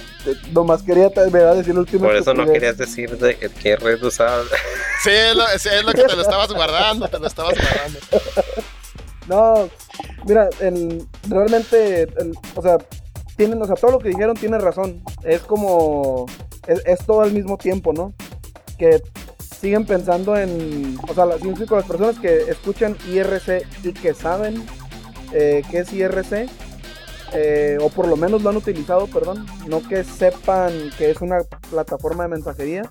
nomás 0.52 0.84
quería 0.84 1.10
te- 1.10 1.30
me 1.30 1.40
va 1.42 1.52
a 1.52 1.56
decir 1.56 1.72
el 1.72 1.80
último. 1.80 2.06
Por 2.06 2.16
eso 2.16 2.34
no 2.34 2.46
querías 2.46 2.78
decir 2.78 3.18
de 3.18 3.36
qué 3.62 3.76
red 3.76 4.02
usabas. 4.04 4.48
Sí, 5.04 5.12
es 5.12 5.36
lo, 5.36 5.46
sí, 5.58 5.70
es 5.72 5.84
lo 5.86 5.94
que 5.94 6.04
te 6.04 6.16
lo 6.16 6.22
estabas 6.22 6.52
guardando, 6.52 7.08
te 7.08 7.20
lo 7.20 7.28
estabas 7.28 7.54
guardando. 7.56 8.00
No, 9.28 9.70
mira, 10.26 10.50
el, 10.60 11.08
realmente, 11.30 12.04
el- 12.04 12.34
o 12.56 12.62
sea, 12.62 12.78
tienen, 13.38 13.62
o 13.62 13.66
sea, 13.66 13.76
todo 13.76 13.92
lo 13.92 14.00
que 14.00 14.10
dijeron 14.10 14.36
tiene 14.36 14.58
razón. 14.58 15.02
Es 15.24 15.42
como, 15.42 16.26
es, 16.68 16.82
es 16.86 17.00
todo 17.06 17.22
al 17.22 17.32
mismo 17.32 17.58
tiempo, 17.58 17.94
¿no? 17.94 18.14
Que 18.78 19.02
siguen 19.62 19.86
pensando 19.86 20.36
en, 20.38 20.98
o 21.08 21.14
sea, 21.14 21.26
las, 21.26 21.42
las 21.42 21.86
personas 21.86 22.20
que 22.20 22.50
escuchan 22.50 22.98
IRC 23.10 23.66
y 23.84 23.94
que 23.94 24.14
saben 24.14 24.66
eh, 25.38 25.62
qué 25.70 25.80
es 25.80 25.92
IRC, 25.94 26.48
eh, 27.34 27.78
o 27.82 27.90
por 27.90 28.08
lo 28.08 28.16
menos 28.16 28.42
lo 28.42 28.50
han 28.50 28.58
utilizado, 28.58 29.08
perdón, 29.08 29.46
no 29.68 29.86
que 29.88 30.04
sepan 30.06 30.72
que 30.98 31.12
es 31.12 31.20
una 31.22 31.40
plataforma 31.70 32.24
de 32.24 32.30
mensajería, 32.30 32.84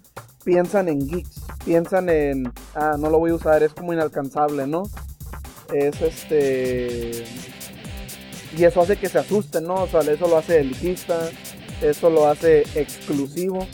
piensan 0.45 0.89
en 0.91 1.09
geeks, 1.09 1.41
piensan 1.65 2.11
en, 2.11 2.53
ah, 2.75 2.97
no 2.99 3.09
lo 3.09 3.19
voy 3.19 3.31
a 3.31 3.35
usar, 3.35 3.63
es 3.63 3.73
como 3.73 3.93
inalcanzable, 3.95 4.67
¿no? 4.67 4.83
es 5.73 6.01
este 6.03 7.25
y 8.57 8.65
eso 8.65 8.83
hace 8.83 8.97
que 8.97 9.09
se 9.09 9.19
asusten, 9.19 9.65
¿no? 9.65 9.75
O 9.85 9.89
sea, 9.89 10.01
eso 10.03 10.29
lo 10.29 10.37
hace 10.37 10.61
elitista, 10.61 11.19
eso 11.83 12.11
lo 12.11 12.29
hace 12.29 12.61
exclusivo. 12.79 13.67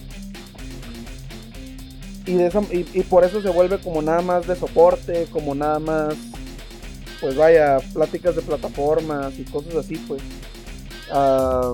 Y, 2.27 2.35
de 2.35 2.47
esa- 2.47 2.63
y, 2.73 2.87
y 2.95 3.03
por 3.03 3.25
eso 3.25 3.43
se 3.43 3.51
vuelve 3.51 3.79
como 3.81 4.01
nada 4.03 4.23
más 4.23 4.47
de 4.47 4.55
soporte, 4.57 5.27
como 5.33 5.55
nada 5.55 5.81
más, 5.81 6.15
pues 7.21 7.37
vaya, 7.37 7.79
pláticas 7.93 8.37
de 8.37 8.43
plataformas 8.43 9.39
y 9.39 9.45
cosas 9.45 9.75
así, 9.75 9.97
pues. 10.09 10.23
Ah, 11.13 11.73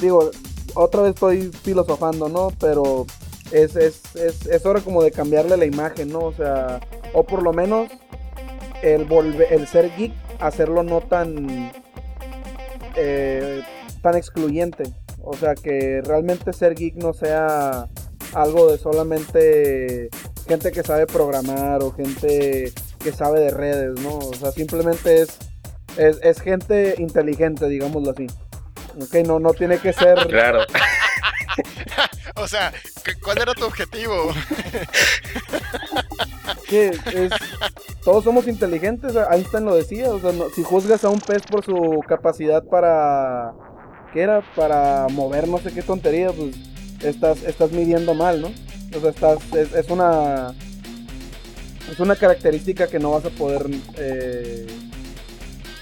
digo, 0.00 0.30
otra 0.74 1.02
vez 1.02 1.14
estoy 1.14 1.50
filosofando, 1.62 2.28
¿no? 2.28 2.48
Pero 2.58 3.06
es, 3.52 3.76
es, 3.76 4.02
es, 4.16 4.46
es 4.46 4.66
hora 4.66 4.80
como 4.80 5.02
de 5.02 5.10
cambiarle 5.10 5.56
la 5.56 5.66
imagen, 5.66 6.10
¿no? 6.10 6.20
O 6.20 6.32
sea, 6.32 6.80
o 7.12 7.24
por 7.24 7.42
lo 7.42 7.52
menos 7.52 7.90
el, 8.82 9.06
el 9.50 9.66
ser 9.66 9.94
geek, 9.96 10.12
hacerlo 10.40 10.82
no 10.82 11.00
tan, 11.00 11.72
eh, 12.96 13.62
tan 14.02 14.16
excluyente. 14.16 14.84
O 15.22 15.34
sea, 15.34 15.54
que 15.54 16.02
realmente 16.04 16.52
ser 16.52 16.74
geek 16.74 16.96
no 16.96 17.12
sea 17.12 17.88
algo 18.34 18.70
de 18.70 18.78
solamente 18.78 20.10
gente 20.46 20.72
que 20.72 20.82
sabe 20.82 21.06
programar 21.06 21.82
o 21.82 21.92
gente 21.92 22.72
que 23.04 23.12
sabe 23.12 23.40
de 23.40 23.50
redes, 23.50 24.00
¿no? 24.00 24.18
O 24.18 24.34
sea, 24.34 24.50
simplemente 24.50 25.22
es, 25.22 25.38
es, 25.96 26.18
es 26.22 26.40
gente 26.40 26.96
inteligente, 26.98 27.68
digámoslo 27.68 28.10
así. 28.10 28.26
Ok, 29.00 29.14
no, 29.26 29.38
no 29.38 29.52
tiene 29.52 29.78
que 29.78 29.92
ser... 29.92 30.18
Claro. 30.28 30.62
O 32.36 32.48
sea, 32.48 32.72
¿cu- 33.04 33.20
¿cuál 33.22 33.38
era 33.38 33.54
tu 33.54 33.64
objetivo? 33.64 34.14
que 36.68 36.88
es, 36.88 37.30
todos 38.04 38.24
somos 38.24 38.48
inteligentes, 38.48 39.14
Einstein 39.30 39.64
lo 39.64 39.76
decía, 39.76 40.10
o 40.10 40.18
sea, 40.20 40.32
no- 40.32 40.50
si 40.50 40.64
juzgas 40.64 41.04
a 41.04 41.10
un 41.10 41.20
pez 41.20 41.42
por 41.42 41.64
su 41.64 42.00
capacidad 42.08 42.64
para, 42.64 43.52
¿qué 44.12 44.22
era? 44.22 44.42
Para 44.56 45.06
mover 45.10 45.46
no 45.46 45.58
sé 45.58 45.72
qué 45.72 45.82
tontería, 45.82 46.32
pues 46.32 46.56
estás, 47.04 47.42
estás 47.44 47.70
midiendo 47.70 48.14
mal, 48.14 48.40
¿no? 48.40 48.48
O 48.96 49.00
sea, 49.00 49.10
estás, 49.10 49.38
es, 49.54 49.72
es 49.72 49.88
una, 49.90 50.52
es 51.90 52.00
una 52.00 52.16
característica 52.16 52.86
que 52.86 52.98
no 52.98 53.12
vas 53.12 53.24
a 53.24 53.30
poder, 53.30 53.66
eh, 53.96 54.66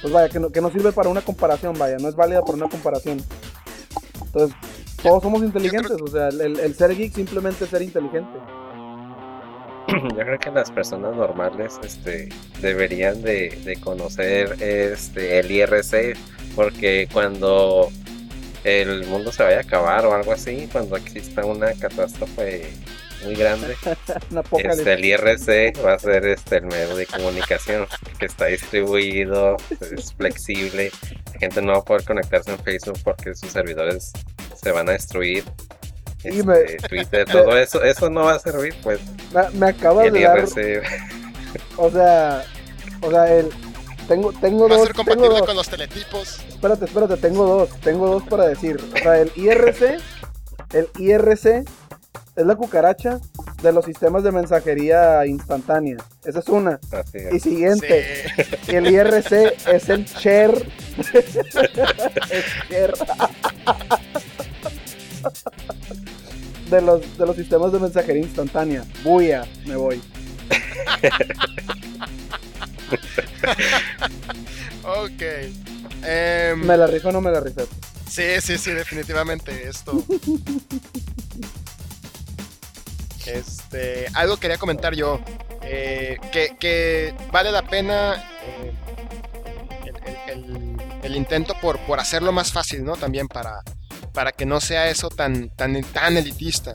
pues 0.01 0.13
vaya, 0.13 0.29
que 0.29 0.41
no, 0.41 0.51
que 0.51 0.61
no 0.61 0.71
sirve 0.71 0.93
para 0.93 1.09
una 1.09 1.21
comparación, 1.21 1.79
vaya, 1.79 1.97
no 1.99 2.09
es 2.09 2.17
válida 2.17 2.41
para 2.43 2.55
una 2.55 2.69
comparación. 2.69 3.23
Entonces, 4.25 4.57
todos 5.03 5.23
somos 5.23 5.43
inteligentes, 5.43 5.97
o 6.01 6.07
sea, 6.07 6.29
el, 6.29 6.59
el 6.59 6.75
ser 6.75 6.97
geek 6.97 7.15
simplemente 7.15 7.65
es 7.65 7.71
ser 7.71 7.83
inteligente. 7.83 8.39
Yo 9.89 10.17
creo 10.17 10.39
que 10.39 10.51
las 10.51 10.71
personas 10.71 11.17
normales 11.17 11.79
este, 11.83 12.29
deberían 12.61 13.23
de, 13.23 13.61
de 13.65 13.77
conocer 13.81 14.57
este, 14.61 15.39
el 15.39 15.51
IRC 15.51 16.17
porque 16.55 17.09
cuando 17.13 17.91
el 18.65 19.05
mundo 19.07 19.33
se 19.33 19.43
vaya 19.43 19.59
a 19.59 19.61
acabar 19.61 20.07
o 20.07 20.15
algo 20.15 20.33
así, 20.33 20.69
cuando 20.71 20.97
exista 20.97 21.45
una 21.45 21.73
catástrofe 21.73 22.71
muy 23.25 23.35
grande, 23.35 23.77
este, 24.59 24.93
el 24.93 25.05
IRC 25.05 25.85
va 25.85 25.95
a 25.95 25.99
ser 25.99 26.27
este, 26.27 26.57
el 26.59 26.67
medio 26.67 26.97
de 26.97 27.07
comunicación 27.07 27.87
que 28.19 28.27
está 28.27 28.47
distribuido, 28.47 29.57
es 29.81 30.13
flexible, 30.15 30.91
la 31.33 31.39
gente 31.41 31.63
no 31.63 31.73
va 31.73 31.79
a 31.79 31.85
poder 31.85 32.05
conectarse 32.05 32.51
en 32.53 32.59
Facebook 32.59 32.99
porque 33.05 33.35
sus 33.35 33.51
servidores 33.51 34.13
se 34.61 34.71
van 34.73 34.89
a 34.89 34.93
destruir 34.93 35.45
este, 36.25 36.43
me- 36.45 36.65
Twitter, 36.89 37.27
todo 37.27 37.57
eso, 37.59 37.83
eso 37.83 38.09
no 38.11 38.25
va 38.25 38.35
a 38.35 38.39
servir, 38.39 38.75
pues. 38.83 39.01
Me, 39.33 39.49
me 39.59 39.73
de 39.73 40.21
dar, 40.21 40.39
IRC, 40.39 40.83
o 41.77 41.91
sea, 41.91 42.45
o 43.03 43.11
sea, 43.11 43.35
el, 43.35 43.51
tengo, 44.09 44.33
tengo 44.33 44.69
Va 44.69 44.75
a 44.75 44.79
dos, 44.79 44.87
ser 44.87 44.95
tengo 44.97 45.05
compatible 45.05 45.39
dos. 45.39 45.47
con 45.47 45.57
los 45.57 45.69
teletipos. 45.69 46.39
Espérate, 46.49 46.85
espérate, 46.85 47.17
tengo 47.17 47.45
dos, 47.47 47.81
tengo 47.81 48.07
dos 48.09 48.23
para 48.25 48.47
decir. 48.49 48.77
O 48.95 48.99
sea, 48.99 49.19
el 49.21 49.33
IRC, 49.37 49.99
el 50.75 50.89
IRC 50.99 51.65
es 52.35 52.47
la 52.47 52.57
cucaracha 52.57 53.21
de 53.63 53.73
los 53.73 53.85
sistemas 53.85 54.23
de 54.25 54.33
mensajería 54.33 55.25
instantánea. 55.27 55.97
Esa 56.25 56.39
es 56.41 56.49
una. 56.49 56.81
así 56.93 57.19
Y 57.33 57.41
siguiente, 57.41 58.25
Sí. 58.67 58.77
el 58.77 58.87
IRC 58.91 59.55
es 59.73 59.89
el 59.89 60.05
share. 60.05 60.67
es 62.31 62.45
share. 62.71 62.95
De 66.71 66.81
los, 66.81 67.19
de 67.19 67.27
los 67.27 67.37
sistemas 67.37 67.71
de 67.73 67.79
mensajería 67.81 68.23
instantánea. 68.23 68.85
Buya, 69.05 69.45
me 69.67 69.77
voy. 69.77 70.01
Ok. 74.85 75.23
Em, 76.05 76.59
¿Me 76.65 76.77
la 76.77 76.87
rifo 76.87 77.09
o 77.09 77.13
no 77.13 77.21
me 77.21 77.31
la 77.31 77.41
rifé? 77.41 77.65
Sí, 78.09 78.23
sí, 78.41 78.59
sí, 78.59 78.73
definitivamente 78.73 79.69
esto. 79.69 80.03
Este, 83.27 84.07
algo 84.15 84.37
quería 84.37 84.59
comentar 84.59 84.95
yo, 84.95 85.21
eh, 85.63 86.19
que, 86.33 87.15
vale 87.31 87.53
la 87.53 87.63
pena 87.63 88.25
eh, 88.45 88.73
el, 91.03 91.17
intento 91.17 91.55
por, 91.61 91.79
por 91.81 92.01
hacerlo 92.01 92.33
más 92.33 92.53
fácil, 92.53 92.85
¿no? 92.85 92.97
También 92.97 93.29
para, 93.29 93.61
para 94.13 94.33
que 94.33 94.47
no 94.47 94.61
sea 94.61 94.89
eso 94.89 95.09
tan, 95.09 95.51
tan, 95.51 95.77
elitista. 96.17 96.75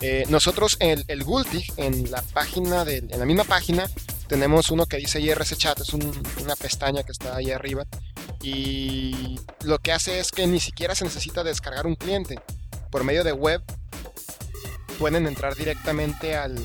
Eh, 0.00 0.24
nosotros 0.28 0.76
en 0.80 1.02
el, 1.08 1.24
Gultig, 1.24 1.72
en 1.76 2.10
la 2.10 2.22
página, 2.22 2.84
del- 2.84 3.10
en 3.12 3.18
la 3.18 3.24
misma 3.24 3.44
página, 3.44 3.88
tenemos 4.28 4.70
uno 4.70 4.86
que 4.86 4.98
dice 4.98 5.20
IRC 5.20 5.56
Chat, 5.56 5.80
es 5.80 5.94
un- 5.94 6.22
una 6.42 6.56
pestaña 6.56 7.02
que 7.02 7.12
está 7.12 7.36
ahí 7.36 7.50
arriba 7.52 7.84
y 8.42 9.38
lo 9.64 9.78
que 9.78 9.92
hace 9.92 10.18
es 10.20 10.30
que 10.32 10.46
ni 10.46 10.60
siquiera 10.60 10.94
se 10.94 11.04
necesita 11.04 11.42
descargar 11.44 11.86
un 11.86 11.94
cliente. 11.96 12.38
Por 12.90 13.04
medio 13.04 13.24
de 13.24 13.32
web 13.32 13.62
pueden 14.98 15.26
entrar 15.26 15.54
directamente 15.54 16.36
al, 16.36 16.56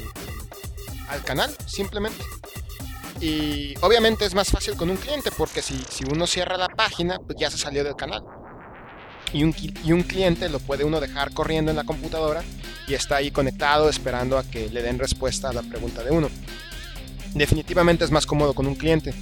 al 1.09 1.23
canal, 1.23 1.55
simplemente. 1.65 2.23
Y 3.19 3.75
obviamente 3.81 4.25
es 4.25 4.33
más 4.33 4.49
fácil 4.49 4.75
con 4.75 4.89
un 4.89 4.97
cliente 4.97 5.29
porque 5.37 5.61
si, 5.61 5.79
si 5.89 6.03
uno 6.11 6.25
cierra 6.25 6.57
la 6.57 6.69
página, 6.69 7.19
pues 7.19 7.37
ya 7.39 7.51
se 7.51 7.57
salió 7.57 7.83
del 7.83 7.95
canal. 7.95 8.23
Y 9.31 9.43
un, 9.43 9.55
y 9.83 9.91
un 9.91 10.03
cliente 10.03 10.49
lo 10.49 10.59
puede 10.59 10.83
uno 10.83 10.99
dejar 10.99 11.31
corriendo 11.33 11.71
en 11.71 11.77
la 11.77 11.83
computadora 11.83 12.43
y 12.87 12.95
está 12.95 13.17
ahí 13.17 13.31
conectado 13.31 13.89
esperando 13.89 14.37
a 14.37 14.43
que 14.43 14.69
le 14.69 14.81
den 14.81 14.99
respuesta 14.99 15.49
a 15.49 15.53
la 15.53 15.61
pregunta 15.61 16.03
de 16.03 16.11
uno. 16.11 16.29
Definitivamente 17.33 18.03
es 18.03 18.11
más 18.11 18.25
cómodo 18.25 18.53
con 18.53 18.67
un 18.67 18.75
cliente. 18.75 19.13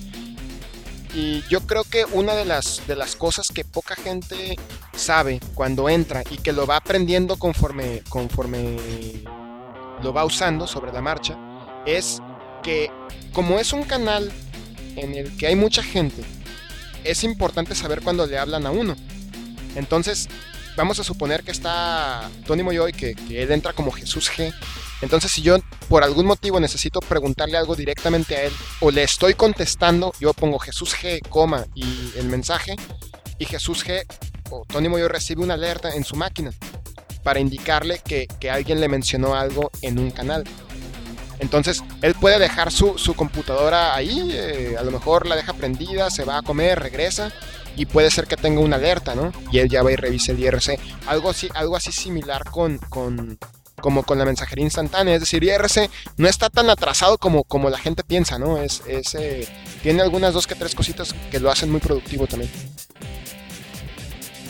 Y 1.14 1.42
yo 1.50 1.62
creo 1.62 1.84
que 1.84 2.06
una 2.06 2.36
de 2.36 2.46
las, 2.46 2.86
de 2.88 2.96
las 2.96 3.16
cosas 3.16 3.48
que 3.48 3.66
poca 3.66 3.96
gente 3.96 4.58
sabe 4.96 5.40
cuando 5.56 5.90
entra 5.90 6.24
y 6.30 6.38
que 6.38 6.54
lo 6.54 6.68
va 6.68 6.78
aprendiendo 6.78 7.38
conforme, 7.38 8.04
conforme 8.10 8.78
lo 10.04 10.14
va 10.14 10.26
usando 10.26 10.68
sobre 10.68 10.92
la 10.92 11.02
marcha 11.02 11.38
es 11.86 12.22
que 12.64 12.92
como 13.34 13.60
es 13.60 13.74
un 13.74 13.84
canal 13.84 14.32
en 14.96 15.16
el 15.16 15.36
que 15.38 15.48
hay 15.48 15.56
mucha 15.56 15.82
gente, 15.82 16.24
es 17.04 17.24
importante 17.24 17.74
saber 17.74 18.02
cuando 18.02 18.26
le 18.28 18.38
hablan 18.38 18.66
a 18.66 18.72
uno. 18.72 18.96
Entonces, 19.76 20.28
vamos 20.76 21.00
a 21.00 21.04
suponer 21.04 21.44
que 21.44 21.52
está 21.52 22.30
Tony 22.46 22.64
Moyoy, 22.64 22.92
que, 22.92 23.16
que 23.16 23.44
él 23.44 23.52
entra 23.52 23.74
como 23.74 23.92
Jesús 23.92 24.30
G. 24.30 24.54
Entonces, 25.02 25.32
si 25.32 25.42
yo 25.42 25.58
por 25.88 26.04
algún 26.04 26.26
motivo 26.26 26.60
necesito 26.60 27.00
preguntarle 27.00 27.58
algo 27.58 27.76
directamente 27.76 28.36
a 28.36 28.44
él 28.44 28.54
o 28.82 28.92
le 28.92 29.04
estoy 29.04 29.34
contestando, 29.34 30.14
yo 30.20 30.34
pongo 30.34 30.60
Jesús 30.60 30.96
G, 30.96 31.22
coma 31.30 31.66
y 31.74 32.12
el 32.18 32.28
mensaje 32.28 32.76
y 33.38 33.46
Jesús 33.46 33.86
G 33.86 34.04
o 34.50 34.66
Tony 34.66 34.90
Moyo 34.90 35.08
recibe 35.08 35.44
una 35.44 35.54
alerta 35.54 35.94
en 35.96 36.04
su 36.04 36.16
máquina 36.16 36.52
para 37.24 37.40
indicarle 37.40 38.00
que, 38.00 38.28
que 38.40 38.50
alguien 38.50 38.80
le 38.80 38.88
mencionó 38.88 39.36
algo 39.36 39.72
en 39.82 40.00
un 40.00 40.12
canal. 40.12 40.44
Entonces, 41.40 41.82
él 42.02 42.16
puede 42.16 42.38
dejar 42.38 42.72
su, 42.72 42.98
su 42.98 43.14
computadora 43.14 43.96
ahí, 43.96 44.30
eh, 44.34 44.76
a 44.78 44.84
lo 44.84 44.92
mejor 44.92 45.26
la 45.26 45.38
deja 45.38 45.54
prendida, 45.54 46.10
se 46.10 46.26
va 46.26 46.38
a 46.38 46.42
comer, 46.42 46.80
regresa 46.80 47.32
y 47.78 47.86
puede 47.86 48.12
ser 48.12 48.28
que 48.28 48.36
tenga 48.36 48.60
una 48.60 48.76
alerta, 48.76 49.16
¿no? 49.16 49.32
Y 49.52 49.60
él 49.60 49.70
ya 49.70 49.82
va 49.82 49.92
y 49.92 49.96
revisa 49.96 50.34
el 50.34 50.40
IRC. 50.40 50.78
Algo 51.08 51.30
así, 51.30 51.50
algo 51.54 51.78
así 51.78 51.94
similar 51.94 52.44
con, 52.50 52.78
con, 52.90 53.38
como 53.80 54.04
con 54.04 54.18
la 54.18 54.26
mensajería 54.26 54.66
instantánea. 54.66 55.16
Es 55.16 55.22
decir, 55.22 55.44
IRC 55.44 55.90
no 56.18 56.28
está 56.28 56.50
tan 56.50 56.70
atrasado 56.70 57.18
como, 57.18 57.44
como 57.44 57.70
la 57.70 57.78
gente 57.78 58.04
piensa, 58.04 58.38
¿no? 58.40 58.58
Es, 58.58 58.82
eh, 58.88 59.48
tiene 59.82 60.02
algunas 60.02 60.34
dos 60.34 60.48
que 60.48 60.56
tres 60.56 60.76
cositas 60.76 61.14
que 61.32 61.40
lo 61.40 61.52
hacen 61.52 61.72
muy 61.72 61.80
productivo 61.80 62.28
también. 62.28 62.52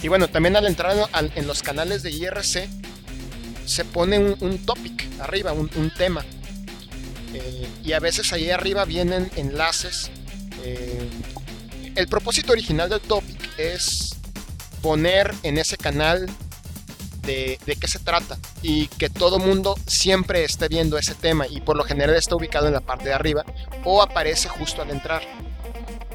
Y 0.01 0.07
bueno, 0.07 0.29
también 0.29 0.55
al 0.55 0.65
entrar 0.65 0.95
en 1.35 1.47
los 1.47 1.61
canales 1.61 2.03
de 2.03 2.11
IRC 2.11 2.69
se 3.65 3.85
pone 3.85 4.17
un, 4.17 4.65
topic 4.65 5.05
arriba, 5.19 5.51
un, 5.51 5.69
un 5.75 5.93
tema. 5.93 6.25
Eh, 7.33 7.67
y 7.83 7.93
a 7.93 7.99
veces 7.99 8.31
ahí 8.33 8.49
arriba 8.49 8.85
vienen 8.85 9.29
enlaces. 9.35 10.09
eh, 10.63 11.09
el 11.95 12.07
propósito 12.07 12.53
original 12.53 12.89
del 12.89 13.01
topic 13.01 13.37
es 13.57 14.15
poner 14.81 15.33
en 15.43 15.57
ese 15.57 15.75
canal 15.75 16.27
de, 17.65 17.77
qué 17.79 17.87
se 17.87 17.99
trata 17.99 18.37
y 18.61 18.87
que 18.87 19.09
todo 19.09 19.39
mundo 19.39 19.75
siempre 19.85 20.43
esté 20.43 20.67
viendo 20.67 20.97
ese 20.97 21.15
tema 21.15 21.47
y 21.47 21.61
por 21.61 21.77
lo 21.77 21.83
general 21.83 22.15
está 22.15 22.35
ubicado 22.35 22.67
en 22.67 22.73
la 22.73 22.81
parte 22.81 23.05
de 23.05 23.13
arriba 23.13 23.45
o 23.83 24.01
aparece 24.01 24.49
justo 24.49 24.81
al 24.81 24.89
entrar. 24.89 25.21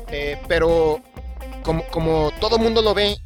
Eh, 0.08 0.38
pero 0.48 1.00
como, 1.62 1.84
como 1.88 2.32
todo 2.40 2.58
mundo 2.58 2.82
lo 2.82 2.94
ve, 2.94 3.16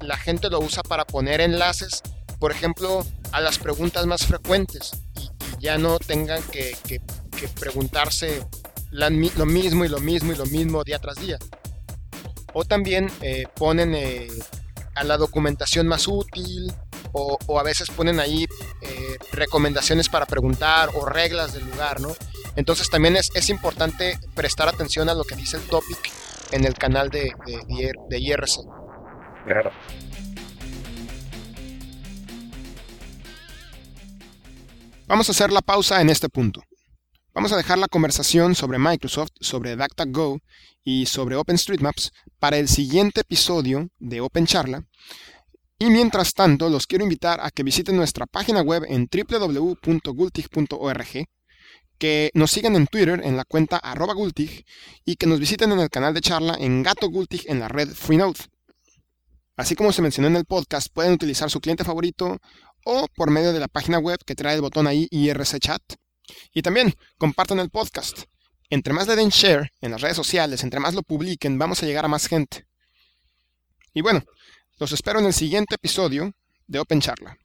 la, 0.00 0.16
gente 0.16 0.50
lo 0.50 0.60
usa 0.60 0.82
para 0.82 1.04
poner 1.04 1.40
enlaces, 1.40 2.02
por 2.38 2.52
ejemplo, 2.52 3.04
a 3.32 3.40
las 3.40 3.58
preguntas 3.58 4.06
más 4.06 4.26
frecuentes 4.26 4.92
y, 5.20 5.30
ya 5.58 5.78
no 5.78 5.98
tengan 5.98 6.42
que, 6.44 6.76
que- 6.86 7.00
preguntarse 7.58 8.44
lo 8.90 9.10
mismo 9.46 9.84
y 9.84 9.88
lo 9.88 9.98
mismo 9.98 10.32
y 10.32 10.36
lo 10.36 10.46
mismo 10.46 10.84
día 10.84 10.98
tras 11.00 11.16
día. 11.16 11.38
O 12.52 12.64
también 12.64 13.10
eh, 13.20 13.46
ponen 13.56 13.94
eh, 13.94 14.28
a 14.94 15.02
la 15.02 15.16
documentación 15.16 15.88
más 15.88 16.06
útil 16.06 16.72
o, 17.12 17.38
o 17.46 17.60
a 17.60 17.62
veces 17.62 17.90
ponen 17.90 18.20
ahí 18.20 18.46
eh, 18.80 19.16
recomendaciones 19.32 20.08
para 20.08 20.26
preguntar 20.26 20.90
o 20.94 21.04
reglas 21.06 21.52
del 21.52 21.64
lugar, 21.68 22.00
¿no? 22.00 22.14
Entonces 22.56 22.90
también 22.90 23.16
es, 23.16 23.30
es 23.34 23.48
importante 23.48 24.18
prestar 24.34 24.68
atención 24.68 25.08
a 25.08 25.14
lo 25.14 25.24
que 25.24 25.36
dice 25.36 25.56
el 25.56 25.62
topic 25.64 26.10
en 26.50 26.64
el 26.64 26.74
canal 26.74 27.08
de, 27.08 27.32
de 28.08 28.18
IRC. 28.18 28.60
Claro. 29.46 29.70
Vamos 35.06 35.28
a 35.28 35.32
hacer 35.32 35.52
la 35.52 35.60
pausa 35.60 36.00
en 36.00 36.10
este 36.10 36.28
punto. 36.28 36.62
Vamos 37.34 37.52
a 37.52 37.56
dejar 37.56 37.78
la 37.78 37.88
conversación 37.88 38.54
sobre 38.54 38.78
Microsoft, 38.78 39.30
sobre 39.40 39.74
DuckDuckGo 39.74 40.40
y 40.84 41.06
sobre 41.06 41.36
OpenStreetMaps 41.36 42.12
para 42.38 42.58
el 42.58 42.68
siguiente 42.68 43.22
episodio 43.22 43.88
de 43.98 44.20
Open 44.20 44.46
Charla. 44.46 44.84
Y 45.82 45.90
mientras 45.90 46.32
tanto, 46.32 46.70
los 46.70 46.86
quiero 46.86 47.02
invitar 47.02 47.40
a 47.42 47.50
que 47.50 47.64
visiten 47.64 47.96
nuestra 47.96 48.26
página 48.26 48.60
web 48.60 48.84
en 48.86 49.08
www.gultig.org, 49.10 51.26
que 51.98 52.30
nos 52.34 52.52
sigan 52.52 52.76
en 52.76 52.86
Twitter 52.86 53.20
en 53.24 53.36
la 53.36 53.44
cuenta 53.44 53.78
arroba 53.78 54.14
Gultig 54.14 54.64
y 55.04 55.16
que 55.16 55.26
nos 55.26 55.40
visiten 55.40 55.72
en 55.72 55.80
el 55.80 55.90
canal 55.90 56.14
de 56.14 56.20
charla 56.20 56.56
en 56.60 56.84
Gato 56.84 57.10
Gultig 57.10 57.50
en 57.50 57.58
la 57.58 57.66
red 57.66 57.88
Freenode. 57.88 58.38
Así 59.56 59.74
como 59.74 59.92
se 59.92 60.02
mencionó 60.02 60.28
en 60.28 60.36
el 60.36 60.44
podcast, 60.44 60.86
pueden 60.94 61.14
utilizar 61.14 61.50
su 61.50 61.60
cliente 61.60 61.82
favorito 61.82 62.38
o 62.84 63.08
por 63.16 63.32
medio 63.32 63.52
de 63.52 63.58
la 63.58 63.66
página 63.66 63.98
web 63.98 64.20
que 64.24 64.36
trae 64.36 64.54
el 64.54 64.60
botón 64.60 64.86
ahí 64.86 65.08
IRC 65.10 65.58
Chat. 65.58 65.82
Y 66.54 66.62
también 66.62 66.94
compartan 67.18 67.58
el 67.58 67.70
podcast. 67.70 68.26
Entre 68.70 68.94
más 68.94 69.08
le 69.08 69.16
den 69.16 69.30
share 69.30 69.72
en 69.80 69.90
las 69.90 70.00
redes 70.00 70.16
sociales, 70.16 70.62
entre 70.62 70.78
más 70.78 70.94
lo 70.94 71.02
publiquen, 71.02 71.58
vamos 71.58 71.82
a 71.82 71.86
llegar 71.86 72.04
a 72.04 72.08
más 72.08 72.28
gente. 72.28 72.68
Y 73.94 74.00
bueno, 74.00 74.22
los 74.78 74.92
espero 74.92 75.20
en 75.20 75.26
el 75.26 75.32
siguiente 75.32 75.74
episodio 75.76 76.32
de 76.66 76.78
Open 76.78 77.00
Charla. 77.00 77.38